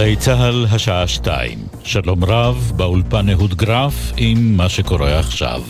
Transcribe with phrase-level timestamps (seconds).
[0.00, 1.58] גלי צה"ל, השעה שתיים.
[1.84, 5.62] שלום רב, באולפן אהוד גרף עם מה שקורה עכשיו.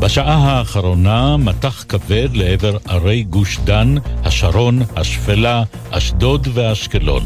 [0.00, 3.94] בשעה האחרונה מטח כבד לעבר ערי גוש דן,
[4.24, 7.22] השרון, השפלה, אשדוד ואשקלון.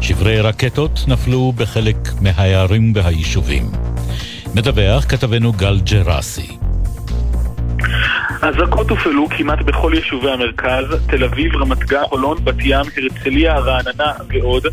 [0.00, 3.70] שברי רקטות נפלו בחלק מהערים והיישובים.
[4.54, 6.63] מדווח כתבנו גל ג'רסי.
[8.42, 14.12] אזעקות הופעלו כמעט בכל יישובי המרכז, תל אביב, רמת גן, חולון, בת ים, הרצליה, רעננה
[14.28, 14.66] ועוד.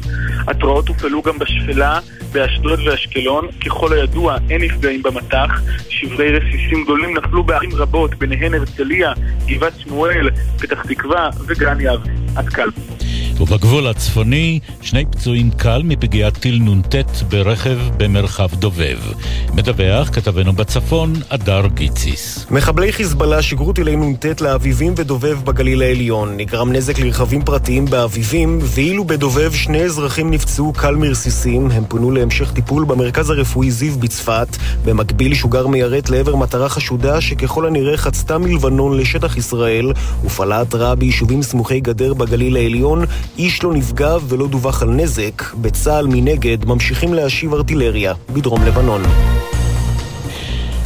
[0.47, 1.99] התרעות הופעלו גם בשפלה,
[2.31, 3.47] באשדוד ואשקלון.
[3.65, 5.61] ככל הידוע, אין נפגעים במטח.
[5.89, 9.13] שברי רסיסים גדולים נפלו בערים רבות, ביניהן הרצליה,
[9.47, 10.29] גבעת שמואל,
[10.59, 12.13] פתח תקווה וגן יבנה.
[12.35, 12.67] עד כאן.
[13.41, 16.95] ובגבול הצפוני, שני פצועים קל מפגיעת טיל נ"ט
[17.29, 18.99] ברכב במרחב דובב.
[19.53, 22.45] מדווח כתבנו בצפון, אדר גיציס.
[22.51, 26.37] מחבלי חיזבאללה שיגרו טילי נ"ט לאביבים ודובב בגליל העליון.
[26.37, 31.71] נגרם נזק לרכבים פרטיים באביבים, ואילו בדובב שני אזרחים נפצעו קל מרסיסים.
[31.71, 34.57] הם פונו להמשך טיפול במרכז הרפואי זיו בצפת.
[34.85, 39.91] במקביל שוגר מיירט לעבר מטרה חשודה שככל הנראה חצתה מלבנון לשטח ישראל,
[40.23, 43.05] ופעלה התרעה ביישובים סמוכי גדר בגליל העליון.
[43.37, 45.53] איש לא נפגע ולא דווח על נזק.
[45.61, 49.01] בצה"ל מנגד ממשיכים להשיב ארטילריה בדרום לבנון.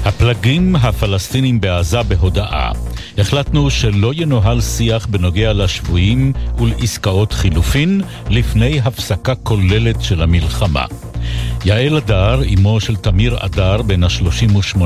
[0.05, 2.71] הפלגים הפלסטינים בעזה בהודעה.
[3.17, 10.85] החלטנו שלא ינוהל שיח בנוגע לשבויים ולעסקאות חילופין לפני הפסקה כוללת של המלחמה.
[11.65, 14.81] יעל אדר, אמו של תמיר אדר, בן ה-38,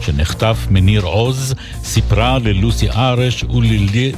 [0.00, 3.44] שנחטף מניר עוז, סיפרה ללוסי ארש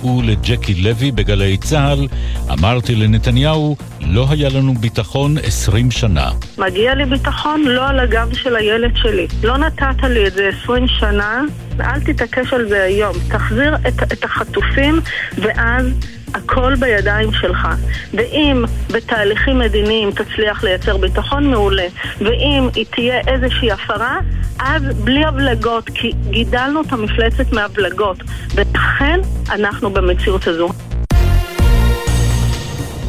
[0.04, 2.06] ולג'קי לוי בגלי צה"ל,
[2.52, 6.30] אמרתי לנתניהו, לא היה לנו ביטחון עשרים שנה.
[6.58, 9.26] מגיע לי ביטחון לא על הגב של הילד שלי.
[9.42, 11.42] לא נתת לי את זה עשרים שנה,
[11.80, 13.16] אל תתעקש על זה היום.
[13.28, 15.00] תחזיר את, את החטופים,
[15.38, 15.86] ואז
[16.34, 17.68] הכל בידיים שלך.
[18.14, 21.86] ואם בתהליכים מדיניים תצליח לייצר ביטחון מעולה,
[22.18, 24.18] ואם היא תהיה איזושהי הפרה,
[24.58, 28.16] אז בלי הבלגות, כי גידלנו את המפלצת מהבלגות.
[28.54, 29.20] ולכן
[29.50, 30.68] אנחנו במציאות הזו.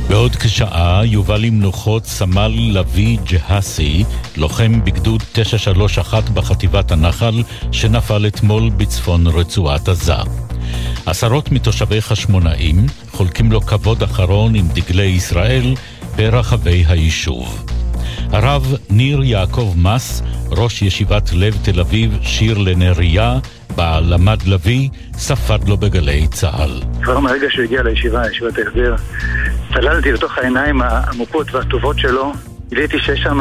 [0.10, 4.04] בעוד כשעה יובא למנוחות סמל לביא ג'הסי,
[4.38, 10.14] לוחם בגדוד 931 בחטיבת הנחל, שנפל אתמול בצפון רצועת עזה.
[11.06, 15.76] עשרות מתושבי חשמונאים חולקים לו כבוד אחרון עם דגלי ישראל
[16.16, 17.66] ברחבי היישוב.
[18.32, 23.40] הרב ניר יעקב מס, ראש ישיבת לב תל אביב, שיר לנריה,
[23.78, 26.82] בה למד לביא, ספד לו בגלי צה"ל.
[27.04, 28.96] כבר מהרגע שהוא הגיע לישיבה, ישיבת ההסדר,
[29.74, 32.34] צללתי לתוך העיניים העמוקות והטובות שלו.
[32.70, 33.40] גיליתי שיש שם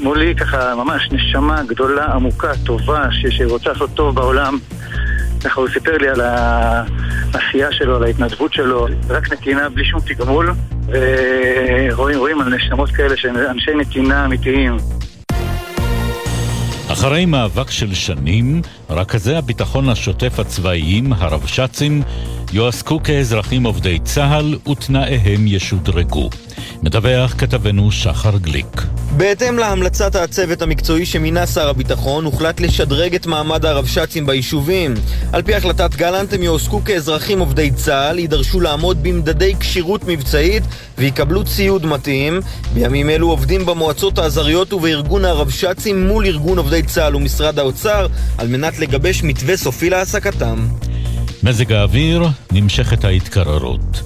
[0.00, 4.58] מולי ככה ממש נשמה גדולה, עמוקה, טובה, שרוצה לעשות טוב בעולם.
[5.44, 10.52] ככה הוא סיפר לי על העשייה שלו, על ההתנדבות שלו, רק נתינה בלי שום תגמול,
[11.92, 14.76] ורואים רואים על נשמות כאלה שהם אנשי נתינה אמיתיים.
[16.88, 22.02] אחרי מאבק של שנים, רכזי הביטחון השוטף הצבאיים, הרבש"צים,
[22.52, 26.30] יועסקו כאזרחים עובדי צה"ל ותנאיהם ישודרגו.
[26.82, 28.82] מדווח כתבנו שחר גליק.
[29.16, 34.94] בהתאם להמלצת הצוות המקצועי שמינה שר הביטחון, הוחלט לשדרג את מעמד הרבש"צים ביישובים.
[35.32, 40.62] על פי החלטת גלנט הם יועסקו כאזרחים עובדי צה"ל, יידרשו לעמוד במדדי כשירות מבצעית
[40.98, 42.40] ויקבלו ציוד מתאים.
[42.74, 48.06] בימים אלו עובדים במועצות האזריות ובארגון הרבש"צים מול ארגון עובדי צה"ל ומשרד האוצר
[48.38, 50.66] על מנת לגבש מתווה סופי להעסקתם.
[51.42, 54.02] מזג האוויר נמשכת ההתקררות.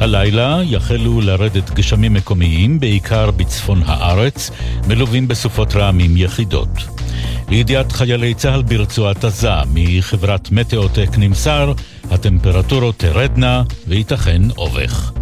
[0.00, 4.50] הלילה יחלו לרדת גשמים מקומיים, בעיקר בצפון הארץ,
[4.88, 6.68] מלווים בסופות רעמים יחידות.
[7.48, 11.72] לידיעת חיילי צה"ל ברצועת עזה, מחברת מטאוטק נמסר,
[12.10, 15.12] הטמפרטורות תרדנה וייתכן אובך.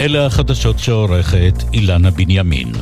[0.00, 2.72] אלה החדשות שעורכת אילנה בנימין.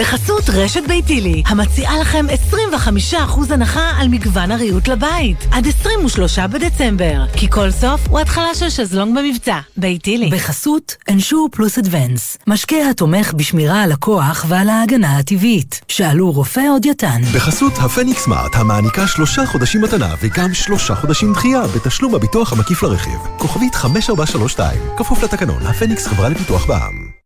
[0.00, 3.14] בחסות רשת ביתילי, המציעה לכם 25%
[3.50, 9.18] הנחה על מגוון הריהוט לבית, עד 23 בדצמבר, כי כל סוף הוא התחלה של שזלונג
[9.18, 9.58] במבצע.
[9.76, 10.30] ביתילי.
[10.30, 15.80] בחסות אנשור פלוס אדוונס, משקה התומך בשמירה על הכוח ועל ההגנה הטבעית.
[15.88, 17.22] שאלו רופא או דיאטן.
[17.34, 23.20] בחסות הפניקס סמארט, המעניקה שלושה חודשים מתנה וגם שלושה חודשים דחייה בתשלום הביטוח המקיף לרכיב.
[23.38, 27.19] כוכבית 5432, כפוף לתקנון, הפניקס חברה לפיתוח בע"מ.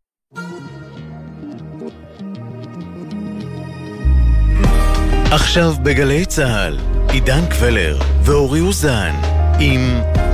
[5.35, 6.79] עכשיו בגלי צה"ל,
[7.11, 9.15] עידן קבלר ואורי אוזן
[9.61, 9.81] עם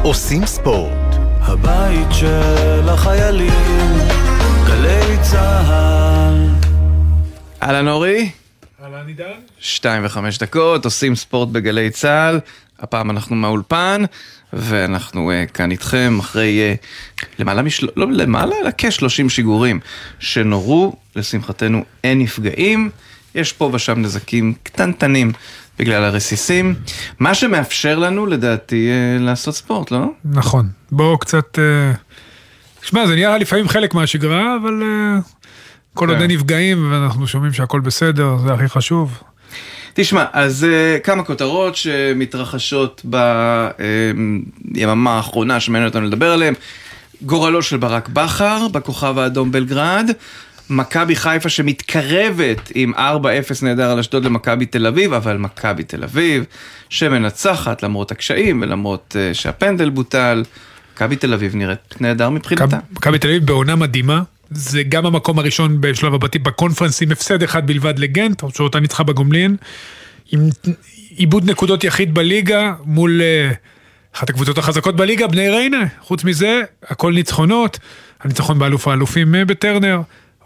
[0.02, 1.14] עושים ספורט.
[1.40, 3.98] הבית של החיילים,
[4.66, 6.48] גלי צה"ל.
[7.62, 8.30] אהלן אורי.
[8.82, 9.06] אהלן
[9.58, 12.40] שתיים וחמש דקות, עושים ספורט בגלי צה"ל.
[12.78, 14.04] הפעם אנחנו מהאולפן,
[14.52, 16.76] ואנחנו uh, כאן איתכם אחרי
[17.20, 17.88] uh, למעלה משל...
[17.96, 19.80] לא למעלה, אלא כ-30 שיגורים
[20.18, 22.90] שנורו, לשמחתנו אין נפגעים.
[23.34, 25.32] יש פה ושם נזקים קטנטנים
[25.78, 26.74] בגלל הרסיסים,
[27.18, 30.04] מה שמאפשר לנו לדעתי uh, לעשות ספורט, לא?
[30.24, 30.68] נכון.
[30.92, 31.58] בואו קצת...
[31.58, 31.96] Uh...
[32.82, 35.22] שמע, זה נהיה לפעמים חלק מהשגרה, אבל uh,
[35.94, 36.22] כל עוד כן.
[36.22, 39.22] אין נפגעים ואנחנו שומעים שהכל בסדר, זה הכי חשוב.
[39.94, 43.02] תשמע, אז uh, כמה כותרות שמתרחשות
[44.74, 46.54] ביממה האחרונה שמעניין אותנו לדבר עליהן.
[47.22, 50.10] גורלו של ברק בכר בכוכב האדום בלגרד.
[50.70, 52.98] מכבי חיפה שמתקרבת עם 4-0
[53.62, 56.44] נהדר על אשדוד למכבי תל אביב, אבל מכבי תל אביב
[56.88, 60.44] שמנצחת למרות הקשיים ולמרות uh, שהפנדל בוטל.
[60.94, 62.78] מכבי תל אביב נראית נהדר מבחינתה.
[62.92, 64.22] מכבי תל אביב בעונה מדהימה.
[64.50, 69.56] זה גם המקום הראשון בשלב הבתים בקונפרנס עם הפסד אחד בלבד לגנט, שאותה ניצחה בגומלין,
[70.32, 70.48] עם
[71.10, 73.54] עיבוד נקודות יחיד בליגה מול uh,
[74.16, 75.84] אחת הקבוצות החזקות בליגה, בני ריינה.
[76.00, 77.78] חוץ מזה, הכל ניצחונות,
[78.20, 80.00] הניצחון באלוף האלופים uh, בטרנר.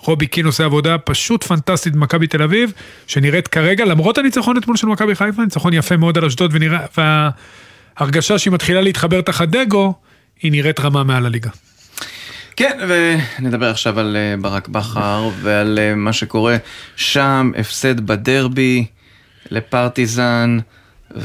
[0.05, 2.73] רובי קין עושה עבודה פשוט פנטסטית במכבי תל אביב,
[3.06, 6.55] שנראית כרגע, למרות הניצחון אתמול של מכבי חיפה, ניצחון יפה מאוד על אשדוד,
[7.99, 9.95] וההרגשה שהיא מתחילה להתחבר תחת דגו,
[10.43, 11.51] היא נראית רמה מעל הליגה.
[12.56, 16.56] כן, ונדבר עכשיו על אה, ברק בכר ועל אה, מה שקורה
[16.97, 18.87] שם, הפסד בדרבי
[19.51, 20.59] לפרטיזן,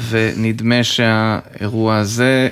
[0.09, 2.49] ונדמה שהאירוע הזה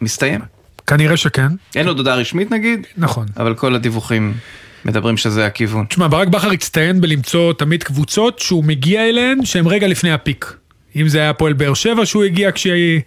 [0.00, 0.40] מסתיים.
[0.86, 1.48] כנראה שכן.
[1.76, 2.86] אין עוד הודעה רשמית נגיד?
[2.96, 3.26] נכון.
[3.36, 4.34] אבל כל הדיווחים
[4.84, 5.84] מדברים שזה הכיוון.
[5.84, 10.56] תשמע, ברק בכר הצטיין בלמצוא תמיד קבוצות שהוא מגיע אליהן שהן רגע לפני הפיק.
[10.96, 13.00] אם זה היה הפועל באר שבע שהוא הגיע כשהיא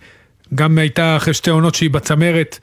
[0.56, 2.60] גם הייתה אחרי שתי עונות שהיא בצמרת.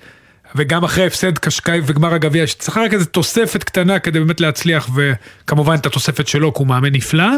[0.54, 5.74] וגם אחרי הפסד קשקאי וגמר הגביע, שצריך רק איזה תוספת קטנה כדי באמת להצליח, וכמובן
[5.74, 7.28] את התוספת שלו, כי הוא מאמן נפלא,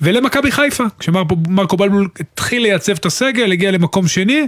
[0.00, 4.46] ולמכבי חיפה, כשמרקו בלבול התחיל לייצב את הסגל, הגיע למקום שני,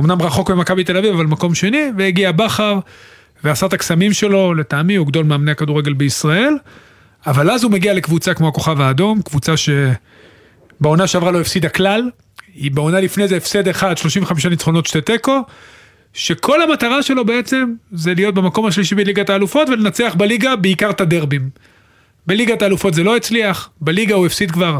[0.00, 2.78] אמנם רחוק ממכבי תל אביב, אבל מקום שני, והגיע בכר,
[3.44, 6.54] ועשה את הקסמים שלו, לטעמי הוא גדול מאמני הכדורגל בישראל,
[7.26, 12.10] אבל אז הוא מגיע לקבוצה כמו הכוכב האדום, קבוצה שבעונה שעברה לא הפסידה כלל,
[12.54, 15.42] היא בעונה לפני זה הפסד אחד, 35 ניצחונות, שתי תיקו,
[16.12, 21.50] שכל המטרה שלו בעצם זה להיות במקום השלישי בליגת האלופות ולנצח בליגה בעיקר את הדרבים.
[22.26, 24.78] בליגת האלופות זה לא הצליח, בליגה הוא הפסיד כבר,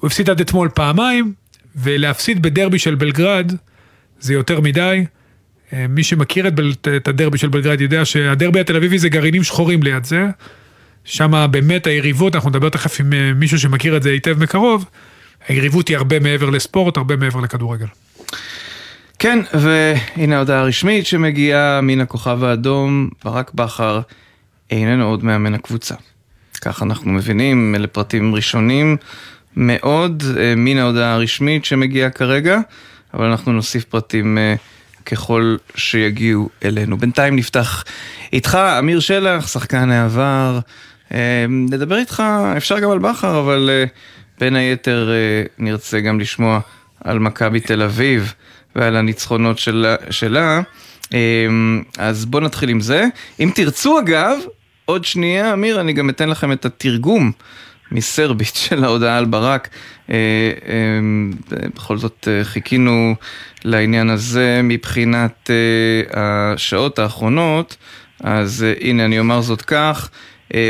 [0.00, 1.32] הוא הפסיד עד אתמול פעמיים,
[1.76, 3.52] ולהפסיד בדרבי של בלגרד
[4.20, 5.04] זה יותר מדי.
[5.72, 6.54] אה, מי שמכיר את,
[6.96, 10.26] את הדרבי של בלגרד יודע שהדרבי התל אביבי זה גרעינים שחורים ליד זה.
[11.04, 14.84] שם באמת היריבות, אנחנו נדבר תכף עם אה, מישהו שמכיר את זה היטב מקרוב,
[15.48, 17.86] היריבות היא הרבה מעבר לספורט, הרבה מעבר לכדורגל.
[19.18, 24.00] כן, והנה ההודעה הרשמית שמגיעה מן הכוכב האדום, ברק בכר
[24.70, 25.94] איננו עוד מאמן הקבוצה.
[26.60, 28.96] כך אנחנו מבינים, אלה פרטים ראשונים
[29.56, 32.60] מאוד אה, מן ההודעה הרשמית שמגיעה כרגע,
[33.14, 34.54] אבל אנחנו נוסיף פרטים אה,
[35.06, 36.98] ככל שיגיעו אלינו.
[36.98, 37.84] בינתיים נפתח
[38.32, 40.58] איתך, אמיר שלח, שחקן העבר.
[41.12, 42.22] אה, נדבר איתך,
[42.56, 43.70] אפשר גם על בכר, אבל
[44.40, 45.10] בין היתר
[45.58, 46.60] נרצה גם לשמוע
[47.04, 48.32] על מכבי תל אביב.
[48.76, 49.96] ועל הניצחונות שלה.
[50.10, 50.60] שלה.
[51.98, 53.04] אז בואו נתחיל עם זה.
[53.40, 54.38] אם תרצו אגב,
[54.84, 57.32] עוד שנייה, אמיר, אני גם אתן לכם את התרגום
[57.92, 59.68] מסרבית של ההודעה על ברק.
[60.10, 60.16] אה,
[60.66, 61.32] אמ,
[61.74, 63.14] בכל זאת אה, חיכינו
[63.64, 67.76] לעניין הזה מבחינת אה, השעות האחרונות,
[68.20, 70.10] אז הנה אני אומר זאת כך.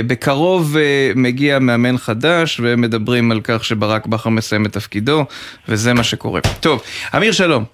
[0.07, 0.77] בקרוב
[1.15, 5.25] מגיע מאמן חדש ומדברים על כך שברק בכר מסיים את תפקידו
[5.69, 6.41] וזה מה שקורה.
[6.61, 6.83] טוב,
[7.17, 7.65] אמיר שלום.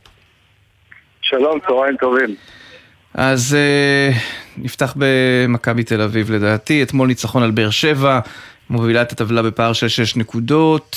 [1.21, 2.35] שלום, צהריים טובים.
[3.15, 3.57] אז
[4.57, 8.21] נפתח במכבי תל אביב לדעתי, אתמול ניצחון על באר שבע,
[8.71, 10.97] מובילה את הטבלה בפער של 6 נקודות,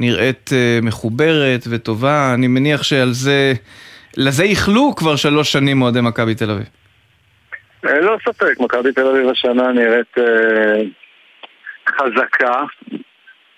[0.00, 3.52] נראית uh, מחוברת וטובה, אני מניח שעל זה,
[4.16, 6.66] לזה איחלו כבר שלוש שנים אוהדי מכבי תל אביב.
[7.82, 10.22] לא ספק, מכבי תל אביב השנה נראית uh,
[11.88, 12.64] חזקה,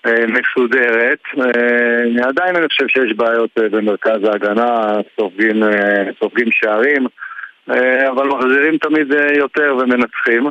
[0.05, 1.19] אה, מסודרת.
[1.39, 5.63] אה, עדיין אני חושב שיש בעיות אה, במרכז ההגנה, סופגים,
[6.19, 7.07] סופגים שערים,
[8.07, 10.49] אבל מחזירים תמיד יותר ומנצחים.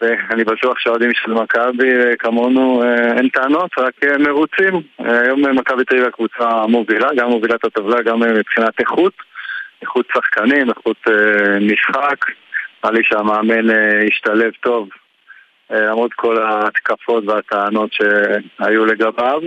[0.00, 2.82] ואני בטוח שהאוהדים של מכבי כמונו
[3.16, 4.82] אין טענות, רק מרוצים.
[4.98, 9.12] היום מכבי תל אביב הקבוצה המובילה, גם מובילה את הטבלה, גם מבחינת איכות,
[9.82, 11.06] איכות שחקנים, איכות
[11.60, 12.24] משחק.
[12.84, 13.70] נראה לי שהמאמן
[14.08, 14.88] השתלב טוב
[15.72, 19.40] אה, למרות כל ההתקפות והטענות שהיו לגביו.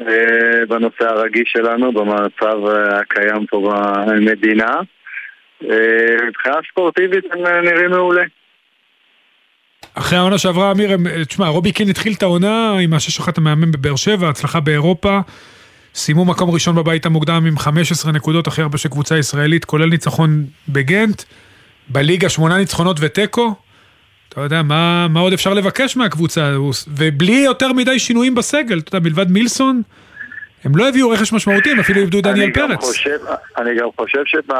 [0.00, 3.72] אה, בנושא הרגיש שלנו, במצב הקיים פה
[4.06, 4.74] במדינה.
[5.70, 8.22] אה, מבחינה ספורטיבית הם נראים מעולה.
[9.94, 13.96] אחרי העונה שעברה, אמיר, הם- תשמע, רובי קין התחיל את העונה עם ה-6-1 המאמן בבאר
[13.96, 15.20] שבע, הצלחה באירופה.
[15.94, 20.44] סיימו מקום ראשון בבית המוקדם עם 15 נקודות הכי הרבה של קבוצה ישראלית, כולל ניצחון
[20.68, 21.22] בגנט.
[21.88, 23.54] בליגה שמונה ניצחונות ותיקו.
[24.28, 26.54] אתה יודע, מה, מה עוד אפשר לבקש מהקבוצה?
[26.54, 29.82] הוא- ובלי יותר מדי שינויים בסגל, אתה יודע, מלבד מילסון,
[30.64, 32.80] הם לא הביאו רכש משמעותי, הם אפילו איבדו דניאל פרץ.
[32.84, 33.18] חושב,
[33.58, 34.52] אני גם חושב שב...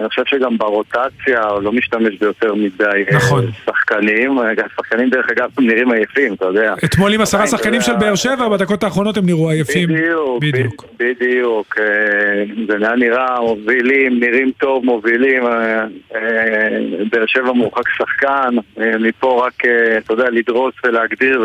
[0.00, 3.44] אני חושב שגם ברוטציה הוא לא משתמש ביותר מדי אה, נכון.
[3.66, 4.38] שחקנים.
[4.38, 6.74] השחקנים דרך אגב נראים עייפים, אתה יודע.
[6.84, 9.88] אתמול עם עשרה עדיין, שחקנים של באר שבע, בדקות האחרונות הם נראו עייפים.
[9.88, 10.84] בדיוק, בדיוק.
[10.98, 11.78] בדיוק.
[11.78, 15.46] אה, זה היה נראה, מובילים, נראים טוב, מובילים.
[15.46, 15.84] אה,
[16.14, 16.78] אה,
[17.12, 21.42] באר שבע מורחק שחקן, אה, מפה רק, אה, אתה יודע, לדרוס ולהגדיר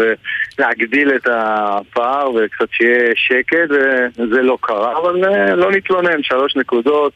[0.58, 7.14] ולהגדיל את הפער וקצת שיהיה שקט, וזה לא קרה, אבל אה, לא נתלונן, שלוש נקודות.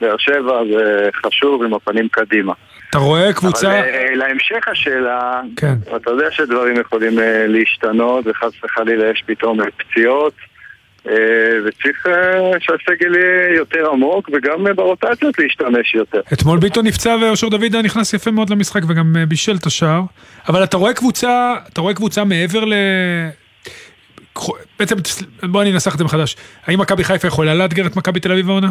[0.00, 2.52] באר שבע זה חשוב עם הפנים קדימה.
[2.90, 3.66] אתה רואה קבוצה...
[3.66, 5.74] אבל אה, להמשך השאלה, כן.
[5.96, 10.32] אתה יודע שדברים יכולים אה, להשתנות, וחס וחלילה יש פתאום פציעות,
[11.08, 11.14] אה,
[11.64, 12.06] וצריך
[12.58, 16.20] שהסגל יהיה יותר עמוק, וגם ברוטציות להשתמש יותר.
[16.32, 20.02] אתמול ביטון נפצע ואושר דוידה נכנס יפה מאוד למשחק וגם בישל את השער.
[20.48, 22.72] אבל אתה רואה קבוצה, אתה רואה קבוצה מעבר ל...
[24.78, 24.96] בעצם,
[25.42, 26.36] בוא אני אנסח את זה מחדש.
[26.66, 28.68] האם מכבי חיפה יכולה לאתגר את מכבי תל אביב העונה?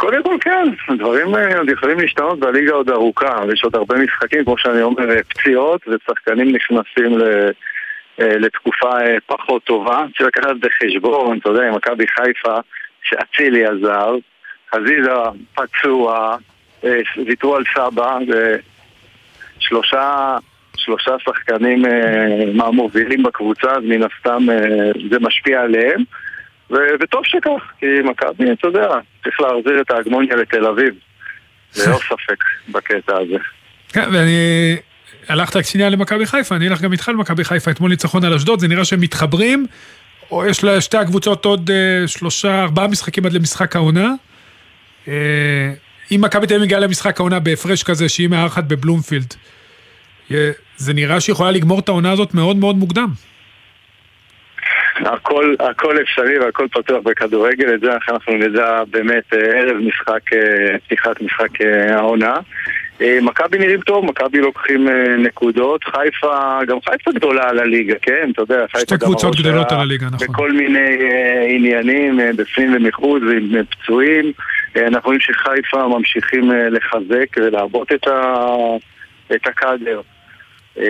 [0.00, 4.44] קודם כל כן, דברים אה, עוד יכולים להשתנות והליגה עוד ארוכה, יש עוד הרבה משחקים,
[4.44, 7.22] כמו שאני אומר, אה, פציעות, ושחקנים נכנסים ל...
[8.20, 8.90] אה, לתקופה
[9.26, 10.04] פחות טובה.
[10.18, 12.54] צריך לקחת בחשבון, אתה יודע, עם מכבי חיפה,
[13.02, 14.12] שאצילי עזב,
[14.74, 15.10] חזיזה
[15.54, 16.36] פצוע,
[17.26, 18.18] ויתרו על סבא,
[19.58, 20.36] ושלושה
[20.76, 21.82] שלושה שחקנים
[22.54, 24.46] מהמובילים בקבוצה, אז מן הסתם
[25.10, 26.04] זה משפיע עליהם.
[26.70, 28.88] ו- וטוב שכך, כי מכבי, אתה יודע,
[29.22, 30.94] צריך להחזיר את ההגמוניה לתל אביב.
[31.76, 33.36] ללא ספק בקטע הזה.
[33.92, 34.76] כן, ואני...
[35.28, 38.68] הלכת שנייה למכבי חיפה, אני אלך גם איתך למכבי חיפה, אתמול ניצחון על אשדוד, זה
[38.68, 39.66] נראה שהם מתחברים,
[40.30, 44.12] או יש לשתי הקבוצות עוד אה, שלושה, ארבעה משחקים עד למשחק העונה.
[45.08, 45.14] אה,
[46.12, 49.34] אם מכבי תל אביב מגיעה למשחק העונה בהפרש כזה, שהיא מארחת בבלומפילד,
[50.30, 53.08] אה, זה נראה שהיא יכולה לגמור את העונה הזאת מאוד מאוד מוקדם.
[55.04, 60.78] הכל, הכל אפשרי והכל פתוח בכדורגל, את זה אנחנו נדע באמת אה, ערב משחק, אה,
[60.86, 62.34] פתיחת משחק אה, העונה.
[63.22, 64.88] מכבי נראים טוב, מכבי לוקחים
[65.18, 68.30] נקודות, חיפה, גם חיפה גדולה על הליגה, כן?
[68.32, 70.26] אתה יודע, חיפה שתי גם קבוצות הראש גדולות על הליגה, נכון.
[70.28, 70.98] בכל מיני
[71.48, 74.32] עניינים, בפנים ומחוץ, אה, פצועים.
[74.76, 78.46] אנחנו רואים שחיפה ממשיכים לחזק ולעבות את, ה,
[79.34, 80.00] את הקאדר.
[80.78, 80.84] אה,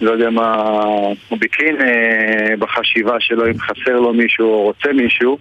[0.00, 0.56] לא יודע מה
[1.30, 5.38] ביקין אה, בחשיבה שלו אם חסר לו מישהו או רוצה מישהו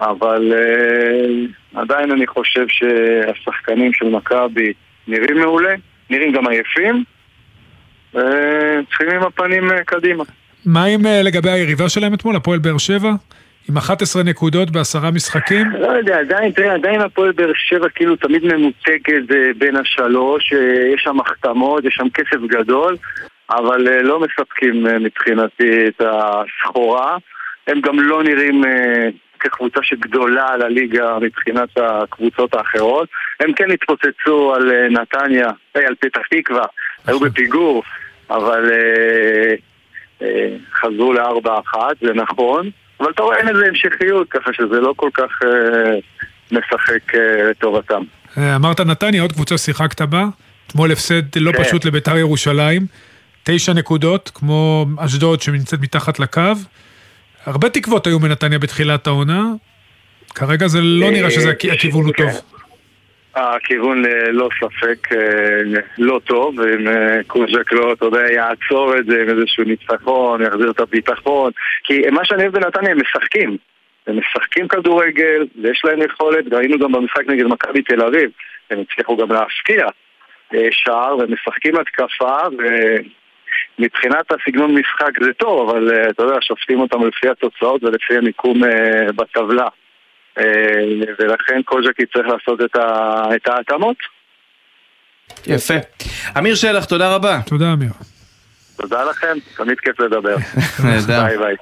[0.00, 4.72] אבל אה, עדיין אני חושב שהשחקנים של מכבי
[5.08, 5.74] נראים מעולה,
[6.10, 7.04] נראים גם עייפים
[8.10, 10.24] וצריכים עם הפנים קדימה.
[10.66, 13.10] מה עם לגבי היריבה שלהם אתמול, הפועל באר שבע?
[13.68, 15.70] עם 11 נקודות בעשרה משחקים?
[15.70, 20.92] לא יודע, עדיין, תראה, עדיין הפועל באר שבע כאילו תמיד ממותגת אה, בין השלוש, אה,
[20.94, 22.96] יש שם החתמות, יש שם כסף גדול,
[23.50, 27.16] אבל אה, לא מספקים מבחינתי את הסחורה.
[27.66, 28.62] הם גם לא נראים
[29.40, 33.08] כקבוצה שגדולה על הליגה מבחינת הקבוצות האחרות.
[33.40, 36.64] הם כן התפוצצו על נתניה, אה, על פתח תקווה,
[37.06, 37.82] היו בפיגור,
[38.30, 38.70] אבל
[40.72, 42.70] חזרו לארבע אחת, זה נכון.
[43.00, 45.48] אבל אתה רואה אין איזה המשכיות, ככה שזה לא כל כך אה,
[46.52, 48.02] משחק אה, לטובתם.
[48.38, 50.24] אה, אמרת נתניה, עוד קבוצה שיחקת בה,
[50.66, 51.64] אתמול הפסד לא כן.
[51.64, 52.86] פשוט לביתר ירושלים,
[53.42, 56.42] תשע נקודות, כמו אשדוד שנמצאת מתחת לקו.
[57.46, 59.44] הרבה תקוות היו מנתניה בתחילת העונה,
[60.34, 62.28] כרגע זה לא נראה שזה הכ- הכיוון הוא טוב.
[63.34, 69.22] הכיוון ללא ספק אה, לא טוב, אם אה, קוז'ק לא, אתה יודע, יעצור את זה
[69.22, 71.52] עם איזשהו ניצחון, יחזיר את הביטחון,
[71.84, 73.56] כי מה שאני אוהב בנתניה, הם משחקים.
[74.06, 78.30] הם משחקים כדורגל, ויש להם יכולת, ראינו גם במשחק נגד מכבי תל אביב,
[78.70, 79.86] הם הצליחו גם להפקיע
[80.54, 82.38] אה, שער, והם משחקים התקפה,
[83.78, 88.64] ומבחינת הסגנון משחק זה טוב, אבל אה, אתה יודע, שופטים אותם לפי התוצאות ולפי המיקום
[88.64, 89.68] אה, בטבלה.
[90.38, 90.44] אה,
[91.18, 93.96] ולכן קוז'ק יצטרך לעשות את ה- את ההתאמות.
[95.46, 95.74] יפה.
[96.38, 97.40] אמיר שלח, תודה רבה.
[97.46, 97.90] תודה אמיר.
[98.76, 100.36] תודה לכם, תמיד כיף לדבר.
[101.06, 101.54] ביי ביי.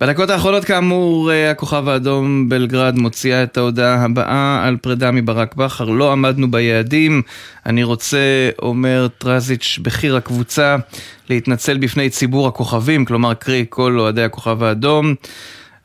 [0.00, 5.84] בדקות האחרונות כאמור, אה, הכוכב האדום בלגרד מוציאה את ההודעה הבאה על פרידה מברק בכר.
[5.84, 7.22] לא עמדנו ביעדים.
[7.66, 8.18] אני רוצה,
[8.62, 10.76] אומר טרזיץ', בכיר הקבוצה,
[11.30, 15.14] להתנצל בפני ציבור הכוכבים, כלומר קרי כל אוהדי הכוכב האדום.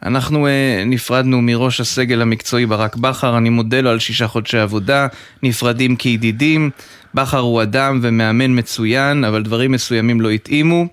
[0.04, 0.50] אנחנו אה,
[0.86, 5.08] נפרדנו מראש הסגל המקצועי ברק בכר, אני מודה לו על שישה חודשי עבודה,
[5.44, 6.70] נפרדים כידידים.
[7.14, 10.86] בכר הוא אדם ומאמן מצוין, אבל דברים מסוימים לא התאימו.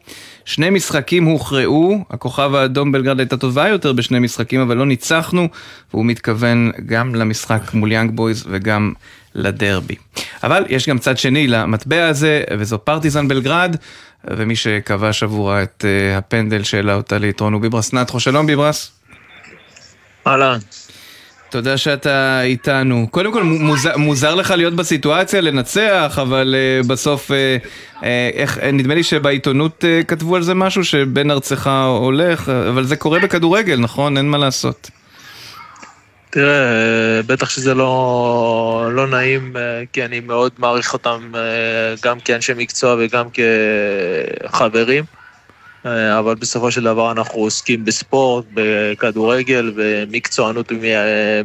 [0.45, 5.49] שני משחקים הוכרעו, הכוכב האדום בלגרד הייתה טובה יותר בשני משחקים, אבל לא ניצחנו,
[5.95, 8.93] והוא מתכוון גם למשחק מול יאנג בויז וגם
[9.35, 9.95] לדרבי.
[10.43, 13.77] אבל יש גם צד שני למטבע הזה, וזו פרטיזן בלגרד,
[14.31, 18.21] ומי שכבש עבורה את uh, הפנדל שהעלה אותה ליתרון הוא ביברס נטחו.
[18.21, 18.93] שלום ביברס.
[20.27, 20.59] אהלן.
[21.51, 23.07] תודה שאתה איתנו.
[23.11, 27.35] קודם כל, מוזר, מוזר לך להיות בסיטואציה לנצח, אבל uh, בסוף, uh,
[28.01, 28.05] uh,
[28.35, 33.19] איך, נדמה לי שבעיתונות uh, כתבו על זה משהו, שבן ארצך הולך, אבל זה קורה
[33.19, 34.17] בכדורגל, נכון?
[34.17, 34.91] אין מה לעשות.
[36.35, 39.57] תראה, בטח שזה לא, לא נעים,
[39.93, 41.33] כי אני מאוד מעריך אותם
[42.03, 43.27] גם כאנשי מקצוע וגם
[44.51, 45.05] כחברים.
[45.87, 50.73] אה, אבל בסופו של דבר אנחנו עוסקים בספורט, בכדורגל, במקצוענות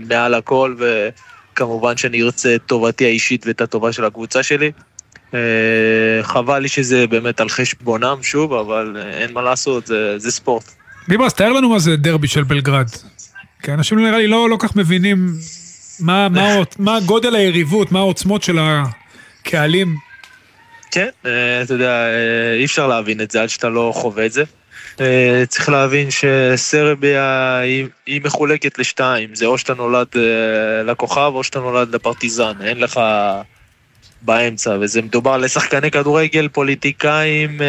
[0.08, 4.72] מעל הכל, וכמובן שאני ארצה את טובתי האישית ואת הטובה של הקבוצה שלי.
[5.34, 5.40] אה,
[6.22, 10.72] חבל לי שזה באמת על חשבונם שוב, אבל אין מה לעשות, זה, זה ספורט.
[11.08, 12.88] ביברס, תאר לנו מה זה דרבי של בלגרד.
[13.64, 15.34] כי אנשים נראה לי לא, לא כך מבינים
[16.00, 19.96] מה, מה, מה גודל היריבות, מה העוצמות של הקהלים
[20.92, 24.32] כן, אה, אתה יודע, אה, אי אפשר להבין את זה עד שאתה לא חווה את
[24.32, 24.44] זה.
[25.02, 30.08] אה, צריך להבין שסרביה היא, היא מחולקת לשתיים, זה או שאתה נולד
[30.86, 33.00] לכוכב או שאתה נולד לפרטיזן, אין לך
[34.22, 37.62] באמצע, וזה מדובר לשחקני כדורגל, פוליטיקאים,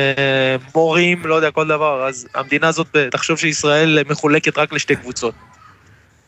[0.74, 5.34] מורים, לא יודע, כל דבר, אז המדינה הזאת, תחשוב שישראל מחולקת רק לשתי קבוצות.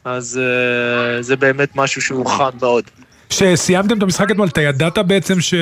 [0.04, 0.40] אז
[1.20, 2.84] זה באמת משהו שהוא חם מאוד.
[3.28, 5.54] כשסיימתם את המשחק אתמול, אתה ידעת בעצם ש...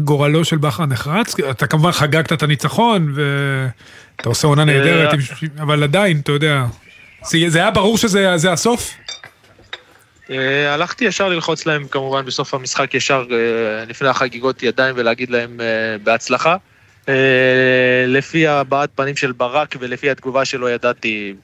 [0.00, 1.34] גורלו של בכר נחרץ?
[1.50, 6.64] אתה כמובן חגגת את הניצחון, ואתה עושה עונה נהדרת, אה, אבל עדיין, אתה יודע,
[7.48, 8.94] זה היה ברור שזה הסוף?
[10.30, 15.60] אה, הלכתי ישר ללחוץ להם כמובן בסוף המשחק ישר אה, לפני החגיגות ידיים ולהגיד להם
[16.02, 16.56] בהצלחה.
[18.06, 21.34] לפי הבעת פנים של ברק ולפי התגובה שלו ידעתי,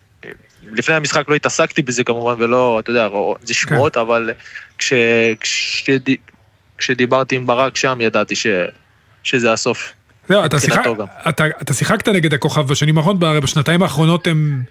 [0.72, 3.08] לפני המשחק לא התעסקתי בזה כמובן ולא, אתה יודע,
[3.42, 4.00] זה שמועות, כן.
[4.00, 4.30] אבל
[4.78, 4.92] כש,
[5.40, 5.90] כש,
[6.78, 8.46] כשדיברתי עם ברק שם, ידעתי ש,
[9.22, 9.92] שזה הסוף.
[10.28, 10.84] זהו, אתה, שיחק,
[11.28, 14.62] אתה, אתה שיחקת נגד הכוכב בשנים האחרונות, בשנתיים האחרונות הם...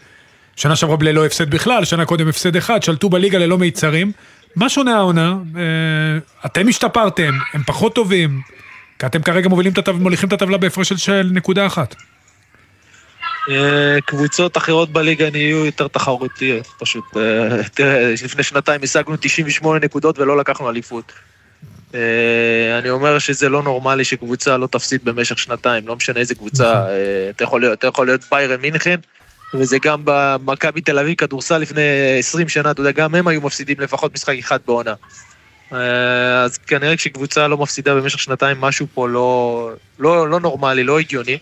[0.56, 4.12] שנה שעברה ללא הפסד בכלל, שנה קודם הפסד אחד, שלטו בליגה ללא מיצרים.
[4.56, 5.36] מה שונה העונה?
[5.58, 5.62] אה,
[6.46, 8.42] אתם השתפרתם, הם פחות טובים,
[9.00, 11.96] כי אתם כרגע מובילים את הטבלה, מוליכים את הטבלה בהפרש של נקודה אחת.
[13.50, 17.18] אה, קבוצות אחרות בליגה נהיו יותר תחרותיות, פשוט.
[17.18, 21.12] אה, תראה, לפני שנתיים השגנו 98 נקודות ולא לקחנו אליפות.
[21.96, 22.00] אה,
[22.80, 26.90] אני אומר שזה לא נורמלי שקבוצה לא תפסיד במשך שנתיים, לא משנה איזה קבוצה, נכון.
[27.30, 29.00] אתה יכול להיות, אתה יכול להיות ביירן מינכן,
[29.54, 31.82] וזה גם במכבי תל אביב כדורסל לפני
[32.20, 34.94] 20 שנה, אתה יודע, גם הם היו מפסידים לפחות משחק אחד בעונה.
[35.72, 41.38] אז כנראה כשקבוצה לא מפסידה במשך שנתיים, משהו פה לא, לא, לא נורמלי, לא הגיוני.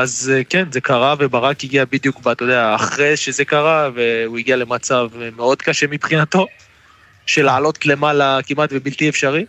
[0.00, 5.08] אז כן, זה קרה, וברק הגיע בדיוק, אתה יודע, אחרי שזה קרה, והוא הגיע למצב
[5.36, 6.46] מאוד קשה מבחינתו.
[7.26, 9.44] של לעלות למעלה כמעט ובלתי אפשרי.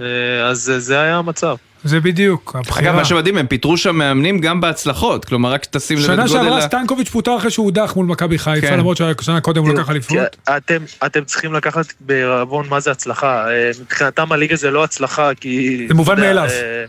[0.00, 0.06] אה,
[0.44, 1.56] אז זה היה המצב.
[1.84, 2.90] זה בדיוק, הבחירה.
[2.90, 6.28] אגב, מה שמדהים, הם פיטרו שם מאמנים גם בהצלחות, כלומר, רק תשים לב את גודל...
[6.28, 8.78] שנה שעברה סטנקוביץ' פוטר אחרי שהוא הודח מול מכבי חיפה, כן.
[8.78, 10.18] למרות ששנה קודם הוא לקח אליפות.
[10.56, 13.50] אתם, אתם צריכים לקחת בערבון מה זה הצלחה.
[13.50, 15.84] אה, מבחינתם הליגה זה לא הצלחה, כי...
[15.88, 16.48] זה מובן מאליו.
[16.50, 16.84] אה,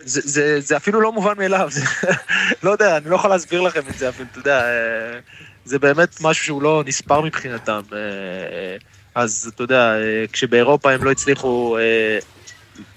[0.00, 1.84] זה, זה, זה אפילו לא מובן מאליו, זה,
[2.62, 4.62] לא יודע, אני לא יכול להסביר לכם את זה אפילו, אתה יודע,
[5.64, 7.80] זה באמת משהו שהוא לא נספר מבחינתם.
[9.14, 12.18] אז אתה יודע, אה, כשבאירופה הם לא הצליחו, אה,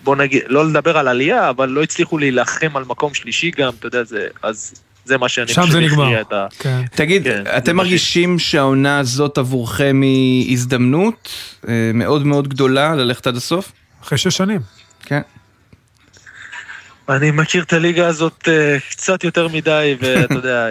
[0.04, 3.88] בוא נגיד, לא לדבר על עלייה, אבל לא הצליחו להילחם על מקום שלישי גם, אתה
[3.88, 4.74] יודע, זה, אז
[5.06, 6.48] זה מה שאני חושב שהכריע את ה...
[6.60, 6.82] כן.
[6.96, 8.52] תגיד, כן, אתם מרגישים ש...
[8.52, 11.30] שהעונה הזאת עבורכם היא הזדמנות
[11.68, 13.72] אה, מאוד מאוד גדולה ללכת עד הסוף?
[14.04, 14.62] אחרי שש שנים.
[17.10, 20.68] אני מכיר את הליגה הזאת uh, קצת יותר מדי, ואתה יודע,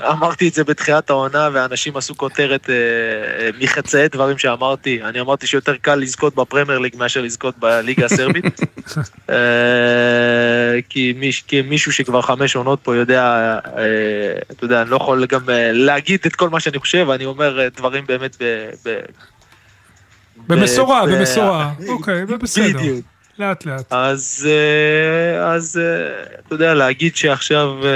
[0.00, 5.02] uh, אמרתי את זה בתחילת העונה, ואנשים עשו כותרת uh, מחצאי דברים שאמרתי.
[5.02, 8.60] אני אמרתי שיותר קל לזכות בפרמייר ליג מאשר לזכות בליגה הסרבית.
[10.88, 13.58] כי, מיש, כי מישהו שכבר חמש עונות פה יודע,
[14.50, 18.06] אתה יודע, אני לא יכול גם להגיד את כל מה שאני חושב, אני אומר דברים
[18.06, 18.70] באמת ב...
[18.84, 19.00] ב
[20.48, 22.78] במשורה, במשורה, אוקיי, בסדר.
[22.78, 23.15] בדיוק.
[23.38, 23.92] לאט לאט.
[23.92, 27.90] אז, אה, אז אה, אתה יודע, להגיד שעכשיו אה,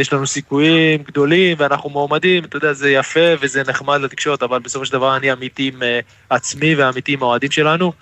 [0.00, 4.86] יש לנו סיכויים גדולים ואנחנו מועמדים, אתה יודע, זה יפה וזה נחמד לתקשורת, אבל בסופו
[4.86, 5.82] של דבר אני אמיתי עם
[6.30, 7.92] עצמי ואמיתי עם האוהדים שלנו.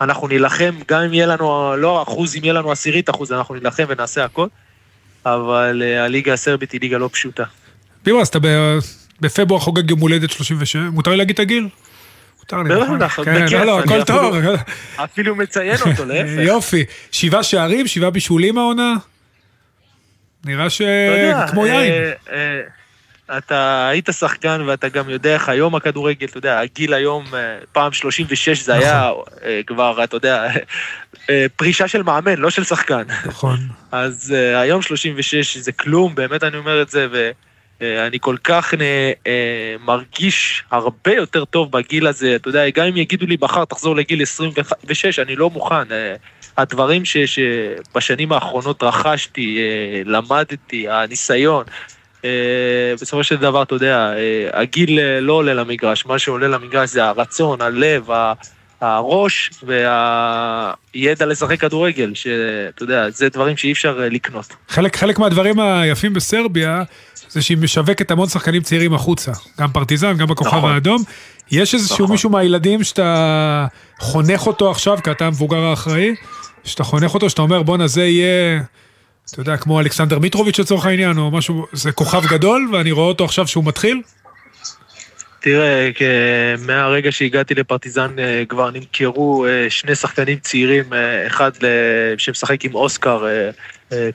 [0.00, 3.84] אנחנו נילחם, גם אם יהיה לנו, לא אחוז, אם יהיה לנו עשירית אחוז, אנחנו נילחם
[3.88, 4.46] ונעשה הכל,
[5.26, 7.44] אבל הליגה הסרבית היא ליגה לא פשוטה.
[8.04, 8.38] ביברס, אתה
[9.20, 11.68] בפברואר חוגג יום הולדת 36, מותר לי להגיד את הגיל?
[12.52, 12.98] מותר לי, נכון?
[12.98, 14.36] בטח, כן, בכיף, לא, לא, הכל טוב.
[14.96, 16.30] אפילו מציין אותו, להפך.
[16.38, 16.84] יופי.
[17.12, 18.94] שבעה שערים, שבעה בישולים העונה?
[20.44, 21.92] נראה שכמו יין.
[21.92, 22.60] אה, אה,
[23.38, 27.92] אתה היית שחקן ואתה גם יודע איך היום הכדורגל, אתה יודע, הגיל היום, אה, פעם
[27.92, 29.10] 36 זה היה
[29.44, 30.46] אה, כבר, אתה יודע,
[31.30, 33.02] אה, פרישה של מאמן, לא של שחקן.
[33.26, 33.58] נכון.
[33.92, 37.06] אז היום 36 זה כלום, באמת אני אומר את זה,
[37.80, 38.76] ואני כל כך uh,
[39.84, 44.22] מרגיש הרבה יותר טוב בגיל הזה, אתה יודע, גם אם יגידו לי מחר תחזור לגיל
[44.22, 45.82] 26, אני לא מוכן.
[45.82, 45.94] Uh,
[46.56, 51.64] הדברים ש, שבשנים האחרונות רכשתי, uh, למדתי, הניסיון,
[52.22, 52.24] uh,
[53.00, 57.04] בסופו של דבר, אתה יודע, uh, הגיל uh, לא עולה למגרש, מה שעולה למגרש זה
[57.04, 58.32] הרצון, הלב, ה...
[58.84, 64.54] הראש והידע לשחק כדורגל, שאתה יודע, זה דברים שאי אפשר אה, לקנות.
[64.68, 66.82] חלק, חלק מהדברים היפים בסרביה
[67.28, 69.32] זה שהיא משווקת המון שחקנים צעירים החוצה.
[69.60, 70.72] גם פרטיזן, גם בכוכב נכון.
[70.72, 71.02] האדום.
[71.50, 72.10] יש איזשהו נכון.
[72.10, 73.66] מישהו מהילדים שאתה
[73.98, 76.14] חונך אותו עכשיו, כי אתה המבוגר האחראי,
[76.64, 78.60] שאתה חונך אותו, שאתה אומר בואנה זה יהיה,
[79.30, 83.24] אתה יודע, כמו אלכסנדר מיטרוביץ' לצורך העניין, או משהו, זה כוכב גדול, ואני רואה אותו
[83.24, 84.02] עכשיו שהוא מתחיל.
[85.44, 85.90] תראה,
[86.58, 91.50] מהרגע שהגעתי לפרטיזן אה, כבר נמכרו אה, שני שחקנים צעירים, אה, אחד
[92.18, 93.26] שמשחק עם אוסקר,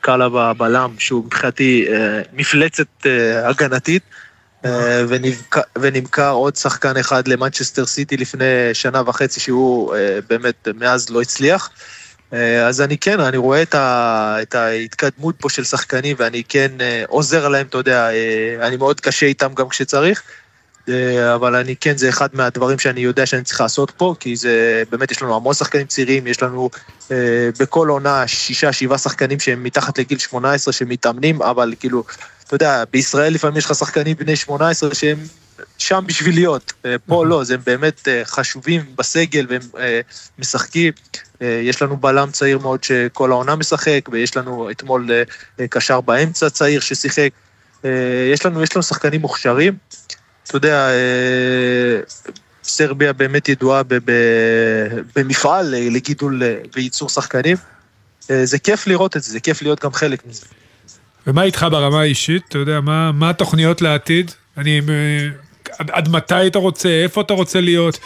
[0.01, 1.87] קאלה בבלם, שהוא מבחינתי
[2.33, 3.05] מפלצת
[3.43, 4.03] הגנתית.
[5.77, 9.95] ונמכר עוד שחקן אחד למנצ'סטר סיטי לפני שנה וחצי שהוא
[10.29, 11.69] באמת מאז לא הצליח.
[12.67, 16.71] אז אני כן, אני רואה את, ה, את ההתקדמות פה של שחקנים ואני כן
[17.07, 18.09] עוזר להם, אתה יודע,
[18.61, 20.23] אני מאוד קשה איתם גם כשצריך.
[20.89, 24.83] אה, אבל אני כן, זה אחד מהדברים שאני יודע שאני צריך לעשות פה, כי זה,
[24.91, 26.69] באמת יש לנו המון שחקנים צעירים, יש לנו
[27.11, 32.03] אה, בכל עונה שישה, שבעה שחקנים שהם מתחת לגיל 18 שמתאמנים, אבל כאילו,
[32.47, 35.17] אתה יודע, בישראל לפעמים יש לך שחקנים בני 18 שהם
[35.77, 40.01] שם בשביל להיות, אה, פה לא, אז הם באמת אה, חשובים בסגל והם אה,
[40.39, 40.93] משחקים.
[41.41, 45.09] יש לנו בלם צעיר מאוד שכל העונה משחק, ויש לנו אתמול
[45.69, 47.29] קשר באמצע צעיר ששיחק.
[48.33, 49.73] יש לנו, יש לנו שחקנים מוכשרים.
[50.49, 51.99] אתה יודע, אה,
[52.63, 57.57] סרביה באמת ידועה ב- ב- במפעל אה, לגידול אה, וייצור שחקנים.
[58.31, 60.45] אה, זה כיף לראות את זה, זה כיף להיות גם חלק מזה.
[61.27, 62.43] ומה איתך ברמה האישית?
[62.49, 64.31] אתה יודע, מה, מה התוכניות לעתיד?
[64.57, 64.81] אני...
[65.79, 66.89] עד, עד מתי אתה רוצה?
[66.89, 67.99] איפה אתה רוצה להיות?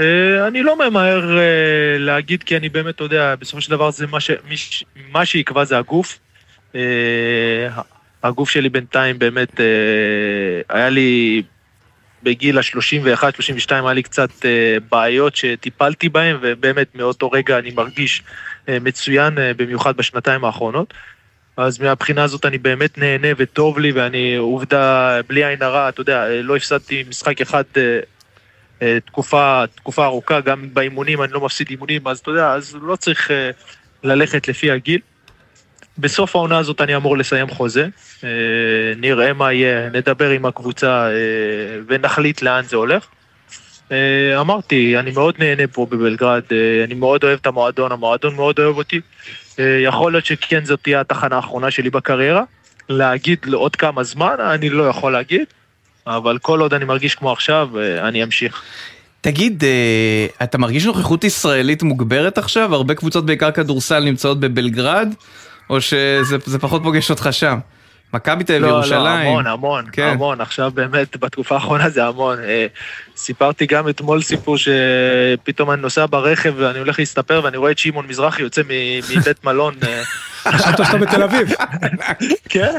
[0.00, 4.06] אה, אני לא ממהר אה, להגיד, כי אני באמת, אתה יודע, בסופו של דבר זה
[4.06, 4.30] מה, ש...
[5.12, 6.18] מה שיקבע זה הגוף.
[8.22, 9.66] הגוף שלי בינתיים באמת, אה,
[10.68, 11.42] היה לי
[12.22, 18.22] בגיל ה-31-32 היה לי קצת אה, בעיות שטיפלתי בהן, ובאמת מאותו רגע אני מרגיש
[18.68, 20.94] אה, מצוין, במיוחד בשנתיים האחרונות.
[21.56, 26.28] אז מהבחינה הזאת אני באמת נהנה וטוב לי, ואני עובדה, בלי עין הרע, אתה יודע,
[26.42, 27.64] לא הפסדתי משחק אחד
[29.04, 33.30] תקופה, תקופה ארוכה, גם באימונים אני לא מפסיד אימונים, אז אתה יודע, אז לא צריך
[34.02, 35.00] ללכת לפי הגיל.
[35.98, 37.86] בסוף העונה הזאת אני אמור לסיים חוזה,
[38.24, 38.28] אה,
[38.96, 41.16] נראה מה יהיה, נדבר עם הקבוצה אה,
[41.88, 43.06] ונחליט לאן זה הולך.
[43.92, 46.42] אה, אמרתי, אני מאוד נהנה פה בבלגרד,
[46.84, 49.00] אני מאוד אוהב את המועדון, המועדון מאוד אוהב אותי.
[49.58, 52.42] יכול להיות שכן זאת תהיה התחנה האחרונה שלי בקריירה.
[52.88, 55.44] להגיד לעוד כמה זמן, אני לא יכול להגיד,
[56.06, 57.68] אבל כל עוד אני מרגיש כמו עכשיו,
[58.02, 58.62] אני אמשיך.
[59.20, 59.64] תגיד,
[60.42, 62.74] אתה מרגיש נוכחות ישראלית מוגברת עכשיו?
[62.74, 65.14] הרבה קבוצות בעיקר כדורסל נמצאות בבלגרד?
[65.70, 67.58] או שזה זה פחות פוגש אותך שם?
[68.14, 69.04] מכבי תל אביב, לא, ירושלים.
[69.04, 70.08] לא, המון, המון, כן.
[70.08, 72.38] המון, עכשיו באמת, בתקופה האחרונה זה המון.
[72.38, 72.66] אה,
[73.16, 78.06] סיפרתי גם אתמול סיפור שפתאום אני נוסע ברכב ואני הולך להסתפר ואני רואה את שמעון
[78.06, 79.74] מזרחי יוצא מ- מבית מלון.
[79.82, 80.02] אה,
[80.52, 81.48] חשבת שאתה בתל אביב.
[82.48, 82.78] כן,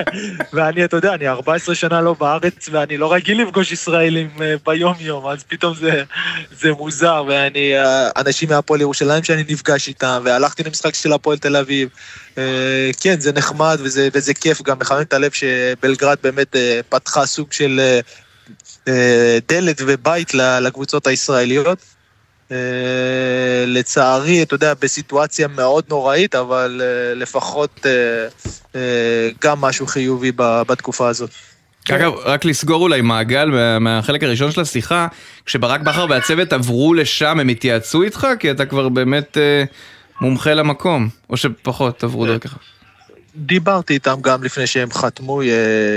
[0.53, 5.27] ואני, אתה יודע, אני 14 שנה לא בארץ ואני לא רגיל לפגוש ישראלים אה, ביום-יום,
[5.27, 6.03] אז פתאום זה,
[6.51, 11.55] זה מוזר, ואני, אה, אנשים מהפועל ירושלים שאני נפגש איתם, והלכתי למשחק של הפועל תל
[11.55, 11.89] אביב.
[12.37, 17.25] אה, כן, זה נחמד וזה, וזה כיף, גם מחמם את הלב שבלגרד באמת אה, פתחה
[17.25, 17.99] סוג של
[18.87, 21.77] אה, דלת ובית לקבוצות הישראליות.
[23.67, 26.81] לצערי, אתה יודע, בסיטואציה מאוד נוראית, אבל
[27.15, 27.85] לפחות
[29.41, 31.29] גם משהו חיובי בתקופה הזאת.
[31.89, 35.07] אגב, רק לסגור אולי מעגל מה- מהחלק הראשון של השיחה,
[35.45, 38.27] כשברק בכר והצוות עברו לשם, הם התייעצו איתך?
[38.39, 39.37] כי אתה כבר באמת
[40.21, 42.57] מומחה למקום, או שפחות עברו דרכך.
[43.35, 45.47] דיברתי איתם גם לפני שהם חתמו, אה,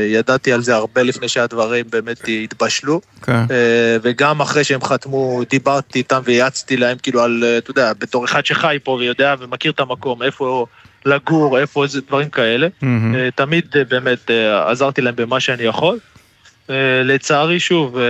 [0.09, 3.01] ידעתי על זה הרבה לפני שהדברים באמת התבשלו.
[3.23, 3.33] כן.
[3.33, 8.25] אה, וגם אחרי שהם חתמו, דיברתי איתם והאצתי להם, כאילו, על, אה, אתה יודע, בתור
[8.25, 10.67] אחד שחי פה ויודע ומכיר את המקום, איפה,
[11.07, 12.69] לגור, איפה זה, דברים כאלה.
[12.83, 15.99] אה, תמיד אה, באמת אה, עזרתי להם במה שאני יכול.
[16.71, 18.03] אה, לצערי, שוב, אה,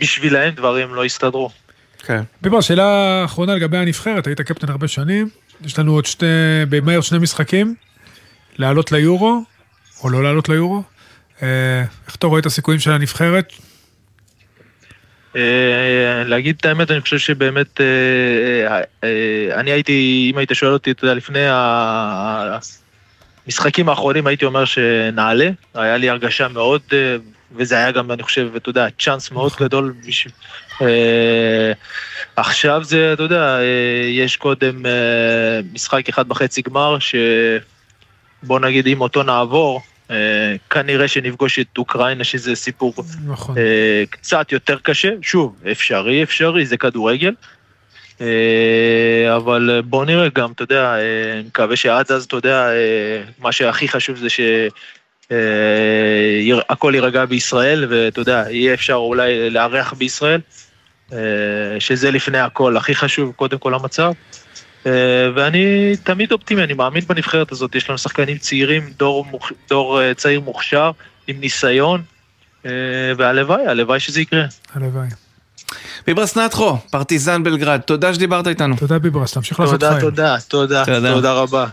[0.00, 1.50] בשבילהם דברים לא הסתדרו.
[2.06, 2.22] כן.
[2.42, 5.28] ביבר, שאלה אחרונה לגבי הנבחרת, היית קפטן הרבה שנים,
[5.64, 6.26] יש לנו עוד שתי,
[6.68, 7.74] במהר שני משחקים,
[8.58, 9.42] לעלות ליורו,
[10.02, 10.82] או לא לעלות ליורו.
[11.42, 13.52] אה, איך אתה רואה את הסיכויים של הנבחרת?
[15.36, 18.80] אה, להגיד את האמת, אני חושב שבאמת, אה,
[19.54, 22.58] אני הייתי, אם היית שואל אותי, אתה יודע, לפני ה-
[23.46, 26.82] המשחקים האחרונים הייתי אומר שנעלה, היה לי הרגשה מאוד,
[27.56, 30.32] וזה היה גם, אני חושב, אתה יודע, צ'אנס מאוד גדול בשביל...
[30.34, 30.65] אה,
[32.36, 39.00] עכשיו זה, אתה יודע, אה, יש קודם אה, משחק אחד בחצי גמר, שבוא נגיד אם
[39.00, 40.16] אותו נעבור, אה,
[40.70, 42.94] כנראה שנפגוש את אוקראינה, שזה סיפור
[43.26, 43.58] נכון.
[43.58, 45.10] אה, קצת יותר קשה.
[45.22, 47.34] שוב, אפשרי, אפשרי, זה כדורגל.
[49.36, 50.96] אבל בוא נראה גם, אתה יודע,
[51.46, 52.68] מקווה שעד אז, אתה יודע,
[53.38, 54.28] מה שהכי חשוב זה
[55.28, 60.40] שהכל יירגע בישראל, ואתה יודע, יהיה אפשר אולי לארח בישראל,
[61.78, 64.12] שזה לפני הכל, הכי חשוב, קודם כל המצב.
[64.86, 64.92] אה,
[65.34, 69.52] ואני תמיד אופטימי, אני מאמין בנבחרת הזאת, יש לנו שחקנים צעירים, דור, מוכ...
[69.68, 70.90] דור אה, צעיר מוכשר,
[71.26, 72.02] עם ניסיון,
[72.66, 72.70] אה,
[73.16, 74.44] והלוואי, הלוואי שזה יקרה.
[74.74, 75.08] הלוואי.
[76.06, 78.76] ביברס נטחו, פרטיזן בלגרד, תודה שדיברת איתנו.
[78.76, 80.00] תודה ביברס, תמשיך לעשות חיים.
[80.00, 81.12] תודה, תודה, תודה.
[81.14, 81.66] תודה רבה.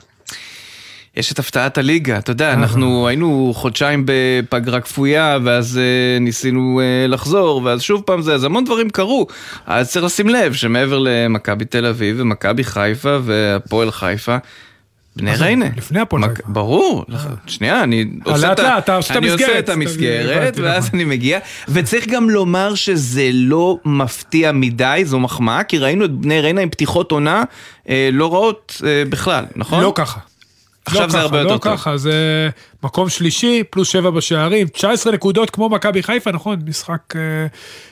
[1.17, 5.84] יש את הפתעת הליגה, אתה יודע, אה, אנחנו היינו חודשיים בפגרה כפויה, ואז אה,
[6.19, 9.28] ניסינו אה, לחזור, ואז שוב פעם זה, אז המון דברים קרו.
[9.67, 14.38] אז צריך לשים לב שמעבר למכבי תל אביב, ומכבי חיפה, והפועל חיפה,
[15.15, 15.65] בני ריינה.
[15.78, 17.06] לפני הפועל מק- ברור,
[17.47, 19.63] שנייה, אני עושה את ה- לאט, אתה עושה את אני עושה המסגרת.
[19.63, 20.99] את המסגרת, ואז נכון.
[20.99, 26.41] אני מגיע, וצריך גם לומר שזה לא מפתיע מדי, זו מחמאה, כי ראינו את בני
[26.41, 27.43] ריינה עם פתיחות עונה
[27.89, 29.84] אה, לא רעות אה, בכלל, נכון?
[29.84, 30.19] לא ככה.
[30.86, 31.74] עכשיו לא זה הרבה ככה, יותר לא טוב.
[31.78, 32.50] ככה, זה
[32.84, 36.60] מקום שלישי, פלוס שבע בשערים, 19 נקודות כמו מכבי חיפה, נכון?
[36.67, 37.22] משחק אה,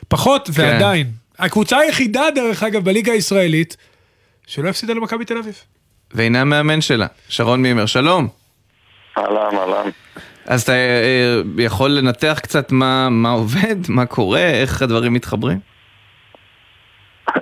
[0.07, 0.61] פחות, כן.
[0.61, 1.07] ועדיין.
[1.39, 3.77] הקבוצה היחידה, דרך אגב, בליגה הישראלית,
[4.47, 5.55] שלא הפסידה למכבי תל אביב.
[6.13, 8.27] והנה המאמן שלה, שרון מימר, שלום.
[9.17, 9.89] אהלן, אהלן.
[10.45, 15.59] אז אתה אה, יכול לנתח קצת מה, מה עובד, מה קורה, איך הדברים מתחברים?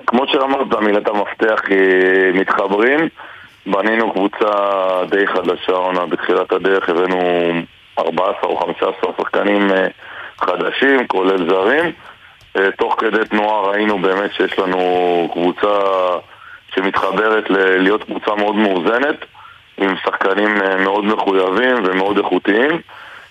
[0.06, 3.08] כמו שאמרת, מילת המפתח היא מתחברים.
[3.66, 4.50] בנינו קבוצה
[5.10, 7.52] די חדשה עונה בתחילת הדרך, הבאנו
[7.98, 9.86] 14 או 15 שחקנים אה,
[10.40, 11.92] חדשים, כולל זרים.
[12.56, 15.78] אה, תוך כדי תנועה ראינו באמת שיש לנו קבוצה
[16.74, 19.24] שמתחברת להיות קבוצה מאוד מאוזנת,
[19.78, 22.80] עם שחקנים אה, מאוד מחויבים ומאוד איכותיים.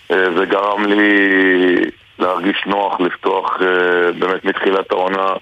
[0.09, 1.11] זה גרם לי
[2.19, 3.57] להרגיש נוח לפתוח
[4.19, 5.33] באמת מתחילת העונה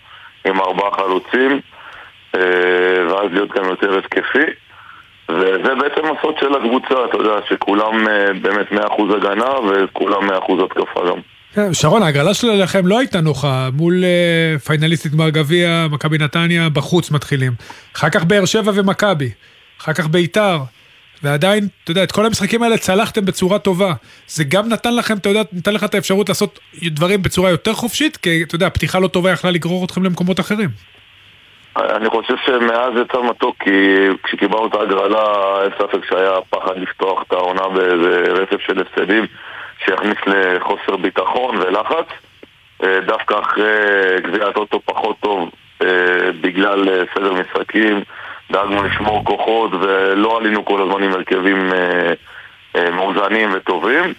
[0.46, 1.62] עם ארבעה חלוצים,
[3.10, 4.46] ואז להיות גם יותר התקפי.
[5.30, 8.76] וזה בעצם הסוד של הקבוצה, אתה יודע, שכולם אה, באמת 100%
[9.16, 10.34] הגנה וכולם 100%
[10.66, 11.20] התקפה גם.
[11.54, 17.12] כן, שרון, ההגרלה שלכם לא הייתה נוחה, מול אה, פיינליסטית גמר גביע, מכבי נתניה, בחוץ
[17.12, 17.52] מתחילים.
[17.96, 19.30] אחר כך באר שבע ומכבי,
[19.82, 20.58] אחר כך ביתר,
[21.24, 23.94] ועדיין, אתה יודע, את כל המשחקים האלה צלחתם בצורה טובה.
[24.28, 28.18] זה גם נתן לכם, אתה יודע, נתן לך את האפשרות לעשות דברים בצורה יותר חופשית,
[28.18, 30.70] כי אתה יודע, פתיחה לא טובה יכלה לגרור אתכם למקומות אחרים.
[31.78, 37.34] אני חושב שמאז יצא מתוק, כי כשקיבלנו את ההגרלה, אין ספק שהיה פחד לפתוח את
[37.34, 39.26] העונה באיזה רצף של הפסדים
[39.86, 42.06] שיכניס לחוסר ביטחון ולחץ.
[42.84, 43.72] אה, דווקא אחרי
[44.22, 45.50] גביע הטוטו פחות טוב
[45.84, 48.02] אה, בגלל אה, סדר משחקים,
[48.52, 51.72] דאגנו לשמור כוחות ולא עלינו כל הזמן עם הרכבים
[52.92, 54.14] מאוזנים וטובים.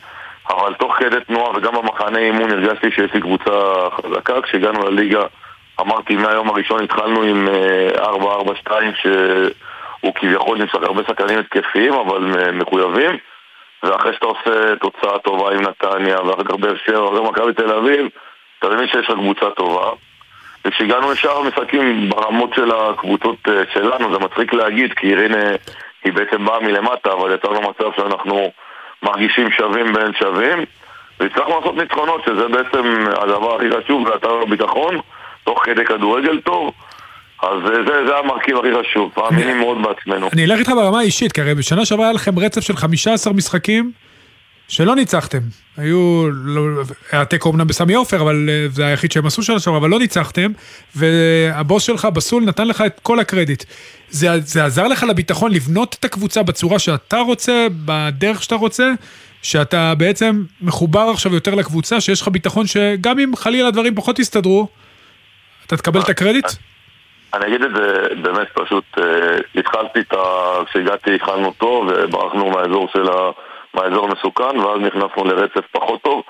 [0.51, 3.51] אבל תוך כדי תנועה וגם במחנה אימון הרגשתי שיש לי קבוצה
[3.91, 4.43] חזקה.
[4.43, 5.23] כשהגענו לליגה
[5.81, 7.89] אמרתי מהיום הראשון התחלנו עם אה,
[8.69, 13.17] 4-4-2 שהוא כביכול נמשך הרבה שחקנים התקפיים אבל אה, מחויבים.
[13.83, 17.73] ואחרי שאתה עושה תוצאה טובה עם נתניה ואחר כך באר שבע ואחר כך מכבי תל
[17.73, 18.07] אביב
[18.59, 19.91] אתה מבין שיש לך קבוצה טובה.
[20.65, 25.51] וכשהגענו לשאר המשחקים ברמות של הקבוצות אה, שלנו זה מצחיק להגיד כי אירנה
[26.05, 28.53] היא בעצם באה מלמטה אבל יצרנו מצב שאנחנו
[29.03, 30.65] מרגישים שווים בין שווים.
[31.21, 35.01] והצלחנו לעשות ניצחונות שזה בעצם הדבר הכי חשוב זה אתר הביטחון
[35.49, 36.73] תוך כדי כדורגל טוב
[37.43, 40.29] אז זה, זה המרכיב הכי חשוב, מאמינים מאוד בעצמנו.
[40.33, 43.93] אני אלך איתך ברמה האישית, כי הרי בשנה שעברה היה לכם רצף של 15 משחקים
[44.69, 45.39] שלא ניצחתם.
[45.77, 46.83] היו, לא,
[47.13, 49.99] היה תיקו אמנם בסמי עופר, אבל אה, זה היחיד שהם עשו שנה שעברה, אבל לא
[49.99, 50.53] ניצחתם,
[50.97, 53.65] והבוס שלך, בסול, נתן לך את כל הקרדיט.
[54.09, 58.93] זה, זה עזר לך לביטחון לבנות את הקבוצה בצורה שאתה רוצה, בדרך שאתה רוצה,
[59.43, 64.69] שאתה בעצם מחובר עכשיו יותר לקבוצה, שיש לך ביטחון שגם אם חלילה דברים פחות יסתדרו,
[65.69, 66.47] אתה תקבל את הקרדיט?
[67.35, 70.19] אני אגיד את זה באמת פשוט, אה, התחלתי את ה...
[70.67, 73.31] כשהגעתי התחלנו טוב וברחנו מהאזור של ה...
[73.75, 76.23] מהאזור המסוכן ואז נכנסנו לרצף פחות טוב,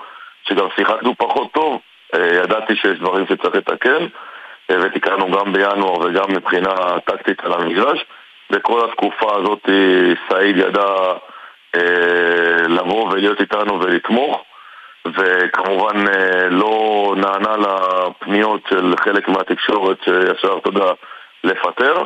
[0.43, 1.79] שגם שיחקנו פחות טוב,
[2.13, 4.05] אה, ידעתי שיש דברים שצריך לתקן
[4.71, 6.73] ותיקנו גם בינואר וגם מבחינה
[7.05, 8.05] טקטית על המגרש.
[8.51, 9.69] וכל התקופה הזאת
[10.29, 10.87] סעיד ידע
[11.75, 14.43] אה, לבוא ולהיות איתנו ולתמוך
[15.13, 20.91] וכמובן אה, לא נענה לפניות של חלק מהתקשורת שישר, אתה יודע,
[21.43, 22.03] לפטר.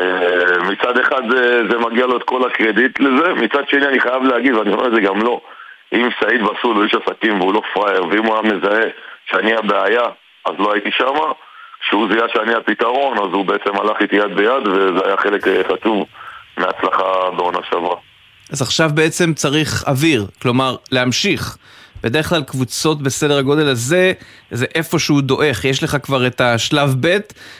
[0.00, 4.22] אה, מצד אחד זה, זה מגיע לו את כל הקרדיט לזה, מצד שני אני חייב
[4.22, 5.40] להגיד, ואני אומר את זה גם לא,
[5.92, 8.84] אם סעיד בסול הוא איש עסקים והוא לא פראייר, ואם הוא היה מזהה
[9.30, 10.04] שאני הבעיה,
[10.44, 11.32] אז לא הייתי שמה,
[11.80, 16.06] כשהוא זיהה שאני הפתרון, אז הוא בעצם הלך איתי יד ביד, וזה היה חלק חשוב
[16.56, 17.96] מהצלחה בעונה שעברה.
[18.52, 21.56] אז עכשיו בעצם צריך אוויר, כלומר להמשיך.
[22.06, 24.12] בדרך כלל קבוצות בסדר הגודל הזה,
[24.50, 25.64] זה איפשהו דועך.
[25.64, 27.16] יש לך כבר את השלב ב'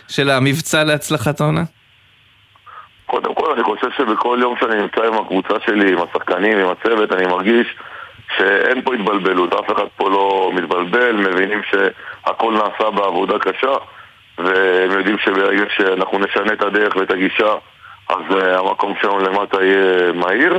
[0.09, 1.63] של המבצע להצלחת העונה?
[3.07, 7.13] קודם כל, אני חושב שבכל יום שאני נמצא עם הקבוצה שלי, עם השחקנים, עם הצוות,
[7.13, 7.67] אני מרגיש
[8.37, 13.75] שאין פה התבלבלות, אף אחד פה לא מתבלבל, מבינים שהכל נעשה בעבודה קשה,
[14.39, 17.53] והם יודעים שברגע שאנחנו נשנה את הדרך ואת הגישה,
[18.09, 20.59] אז uh, המקום שלנו למטה יהיה מהיר.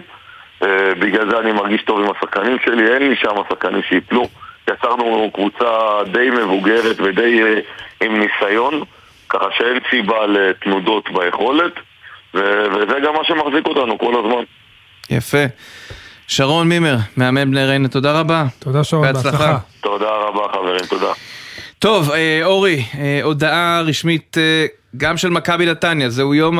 [0.63, 0.65] Uh,
[0.99, 4.27] בגלל זה אני מרגיש טוב עם השחקנים שלי, אין לי שם שחקנים שיפלו.
[4.69, 5.69] יצרנו קבוצה
[6.11, 8.83] די מבוגרת ודי uh, עם ניסיון,
[9.29, 11.73] ככה שאין סיבה לתנודות ביכולת,
[12.35, 14.43] ו- וזה גם מה שמחזיק אותנו כל הזמן.
[15.09, 15.45] יפה.
[16.27, 18.45] שרון מימר, מאמן בני ריינה, תודה רבה.
[18.59, 19.57] תודה שרון, בהצלחה.
[19.81, 21.11] תודה רבה חברים, תודה.
[21.79, 22.11] טוב,
[22.43, 22.83] אורי,
[23.23, 24.37] הודעה רשמית
[24.97, 26.59] גם של מכבי נתניה, זהו יום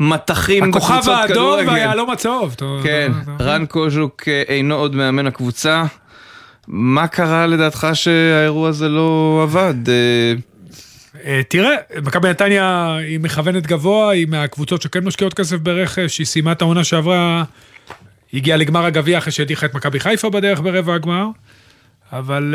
[0.00, 1.12] המטחים בקבוצות כדורגל.
[1.12, 2.56] הכוכב האדום והיהלום הצהוב.
[2.82, 5.84] כן, רן קוז'וק אינו עוד מאמן הקבוצה.
[6.68, 9.74] מה קרה לדעתך שהאירוע הזה לא עבד?
[11.48, 16.62] תראה, מכבי נתניה היא מכוונת גבוה, היא מהקבוצות שכן משקיעות כסף ברכש, היא סיימה את
[16.62, 17.44] העונה שעברה,
[18.34, 21.26] הגיעה לגמר הגביע אחרי שהדיחה את מכבי חיפה בדרך ברבע הגמר.
[22.12, 22.54] אבל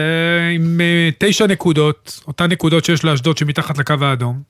[0.55, 0.81] עם
[1.17, 4.41] תשע נקודות, אותן נקודות שיש לאשדוד שמתחת לקו האדום,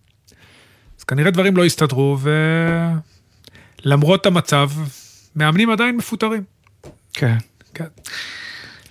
[1.01, 2.17] אז כנראה דברים לא הסתדרו,
[3.85, 4.69] ולמרות המצב,
[5.35, 6.43] מאמנים עדיין מפוטרים.
[7.13, 7.37] כן.
[7.73, 7.85] כן.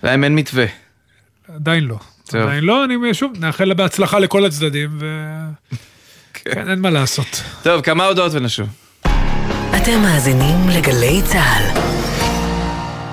[0.03, 0.65] להם אין מתווה.
[1.55, 1.97] עדיין לא.
[2.25, 2.41] טוב.
[2.41, 7.43] עדיין לא, אני שוב, נאחל לה בהצלחה לכל הצדדים, וכן, כן, אין מה לעשות.
[7.63, 8.67] טוב, כמה הודעות ונשוב.
[9.77, 11.81] אתם מאזינים לגלי צה"ל.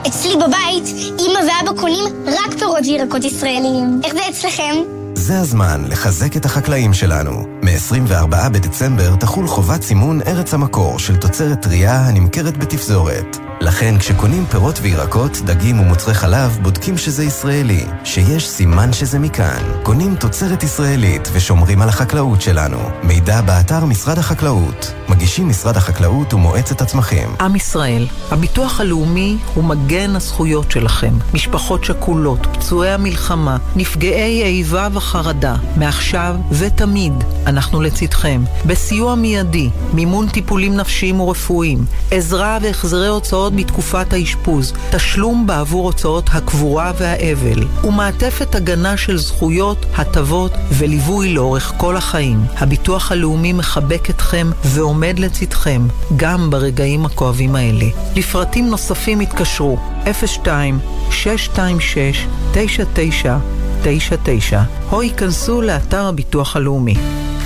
[0.06, 0.84] אצלי בבית,
[1.18, 4.00] אמא ואבא קונים רק פירות וירקות ישראליים.
[4.04, 4.97] איך זה אצלכם?
[5.18, 7.46] זה הזמן לחזק את החקלאים שלנו.
[7.62, 13.36] מ-24 בדצמבר תחול חובת סימון ארץ המקור של תוצרת טרייה הנמכרת בתפזורת.
[13.60, 19.62] לכן כשקונים פירות וירקות, דגים ומוצרי חלב, בודקים שזה ישראלי, שיש סימן שזה מכאן.
[19.82, 22.78] קונים תוצרת ישראלית ושומרים על החקלאות שלנו.
[23.02, 24.92] מידע באתר משרד החקלאות.
[25.08, 27.28] מגישים משרד החקלאות ומועצת הצמחים.
[27.40, 31.14] עם ישראל, הביטוח הלאומי הוא מגן הזכויות שלכם.
[31.34, 35.56] משפחות שכולות, פצועי המלחמה, נפגעי איבה וחרדה.
[35.76, 37.12] מעכשיו ותמיד
[37.46, 38.42] אנחנו לצדכם.
[38.66, 46.92] בסיוע מיידי, מימון טיפולים נפשיים ורפואיים, עזרה והחזרי הוצאות בתקופת האשפוז, תשלום בעבור הוצאות הקבורה
[46.98, 52.40] והאבל, ומעטפת הגנה של זכויות, הטבות וליווי לאורך כל החיים.
[52.58, 55.82] הביטוח הלאומי מחבק אתכם ועומד לצדכם,
[56.16, 57.86] גם ברגעים הכואבים האלה.
[58.16, 59.78] לפרטים נוספים התקשרו
[60.26, 60.78] 02
[61.10, 63.36] 626 99
[63.82, 64.62] 99
[64.92, 66.94] או ייכנסו לאתר הביטוח הלאומי.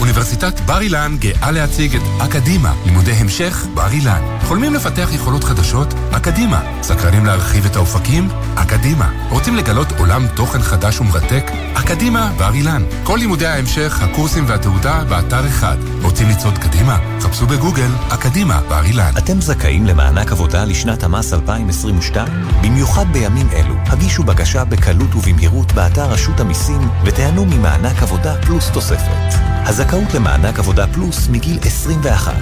[0.00, 4.22] אוניברסיטת בר אילן גאה להציג את אקדימה, לימודי המשך בר אילן.
[4.44, 5.94] חולמים לפתח יכולות חדשות?
[6.10, 6.60] אקדימה.
[6.82, 8.28] סקרנים להרחיב את האופקים?
[8.54, 9.10] אקדימה.
[9.30, 11.44] רוצים לגלות עולם תוכן חדש ומרתק?
[11.74, 12.82] אקדימה בר אילן.
[13.04, 15.76] כל לימודי ההמשך, הקורסים והתעודה באתר אחד.
[16.02, 16.98] רוצים לצעוד קדימה?
[17.20, 19.12] חפשו בגוגל אקדימה בר אילן.
[19.18, 22.28] אתם זכאים למענק עבודה לשנת המס 2022?
[22.62, 29.34] במיוחד בימים אלו, הגישו בקשה בקלות ובמהירות באתר רשות המיסים ותיהנו ממענק עבודה פלוס תוספת.
[29.66, 32.34] הזכאות למענק עבודה פלוס מגיל 21.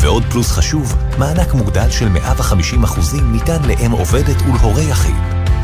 [0.00, 5.14] ועוד פלוס חשוב, מענק מוגדל של 150% ניתן לאם עובדת ולהורה יחיד.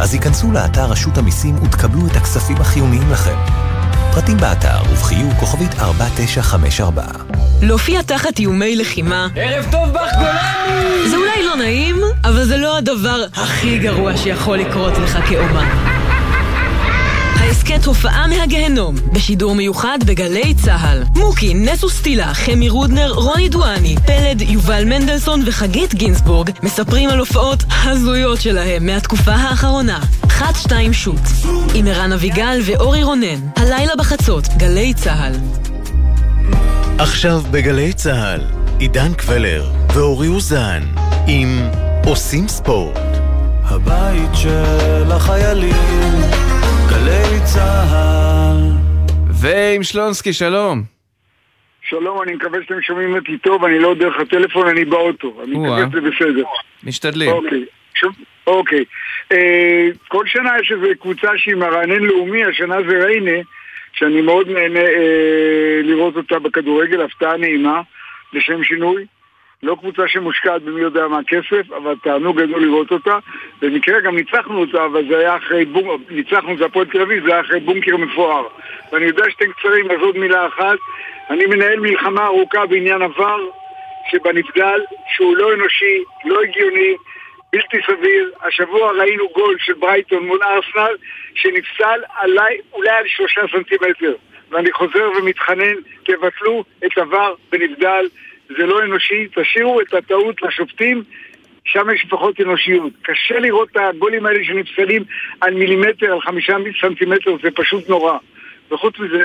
[0.00, 3.36] אז היכנסו לאתר רשות המיסים ותקבלו את הכספים החיוניים לכם.
[4.14, 7.02] פרטים באתר ובחיוג כוכבית 4954.
[7.62, 9.28] להופיע תחת איומי לחימה.
[9.36, 11.08] ערב טוב בך גולני!
[11.10, 15.97] זה אולי לא נעים, אבל זה לא הדבר הכי גרוע שיכול לקרות לך כאומן.
[17.48, 21.02] ההסכת הופעה מהגהנום, בשידור מיוחד בגלי צה"ל.
[21.16, 27.64] מוקי, נטו סטילה, חמי רודנר, רוני דואני, פלד, יובל מנדלסון וחגית גינסבורג מספרים על הופעות
[27.84, 30.00] הזויות שלהם מהתקופה האחרונה.
[30.28, 31.20] חד שתיים שוט,
[31.74, 33.40] עם ערן אביגל ואורי רונן.
[33.56, 35.32] הלילה בחצות, גלי צה"ל.
[36.98, 38.40] עכשיו בגלי צה"ל,
[38.78, 40.82] עידן קבלר ואורי אוזן
[41.26, 41.68] עם
[42.04, 42.98] עושים ספורט.
[43.64, 46.37] הבית של החיילים,
[46.88, 48.56] גלי צה"ל.
[49.42, 50.82] ועם שלונסקי, שלום.
[51.82, 55.40] שלום, אני מקווה שאתם שומעים אותי טוב, אני לא דרך הטלפון, אני באוטו.
[55.44, 56.44] אני מקווה שזה בסדר.
[56.84, 57.30] משתדלים.
[57.30, 57.64] אוקיי.
[58.46, 58.84] אוקיי.
[59.32, 63.40] אה, כל שנה יש איזו קבוצה שהיא מרענן לאומי, השנה זה ריינה,
[63.92, 67.80] שאני מאוד נהנה אה, לראות אותה בכדורגל, הפתעה נעימה,
[68.32, 69.06] לשם שינוי.
[69.62, 73.18] לא קבוצה שמושקעת במי יודע מה כסף, אבל תענוג גדול לראות אותה.
[73.62, 77.32] במקרה גם ניצחנו אותה, אבל זה היה אחרי בונקר, ניצחנו את הפועל תל אביב, זה
[77.32, 78.46] היה אחרי בונקר מפואר.
[78.92, 80.78] ואני יודע שאתם קצרים, אז עוד מילה אחת.
[81.30, 83.38] אני מנהל מלחמה ארוכה בעניין עבר,
[84.10, 84.80] שבנבדל,
[85.16, 86.96] שהוא לא אנושי, לא הגיוני,
[87.52, 88.30] בלתי סביר.
[88.46, 90.96] השבוע ראינו גול של ברייטון מול ארסנל,
[91.34, 94.14] שנפסל עליי אולי על שלושה סנטימטר.
[94.50, 98.06] ואני חוזר ומתחנן, תבטלו את עבר בנבדל.
[98.48, 101.02] זה לא אנושי, תשאירו את הטעות לשופטים,
[101.64, 102.92] שם יש פחות אנושיות.
[103.02, 105.04] קשה לראות את הגולים האלה שנפסלים
[105.40, 108.18] על מילימטר, על חמישה סנטימטר, זה פשוט נורא.
[108.72, 109.22] וחוץ מזה,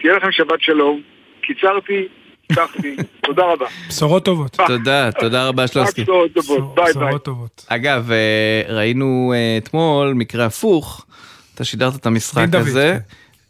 [0.00, 1.00] תהיה לכם שבת שלום,
[1.42, 2.08] קיצרתי,
[2.50, 2.96] הצלחתי,
[3.26, 3.66] תודה רבה.
[3.88, 4.56] בשורות טובות.
[4.66, 6.02] תודה, תודה רבה שלוסקי.
[6.02, 6.92] בשורות טובות, ביי ביי.
[6.92, 7.66] בשורות טובות.
[7.68, 11.06] אגב, אה, ראינו אה, אתמול מקרה הפוך,
[11.54, 12.98] אתה שידרת את המשחק הזה,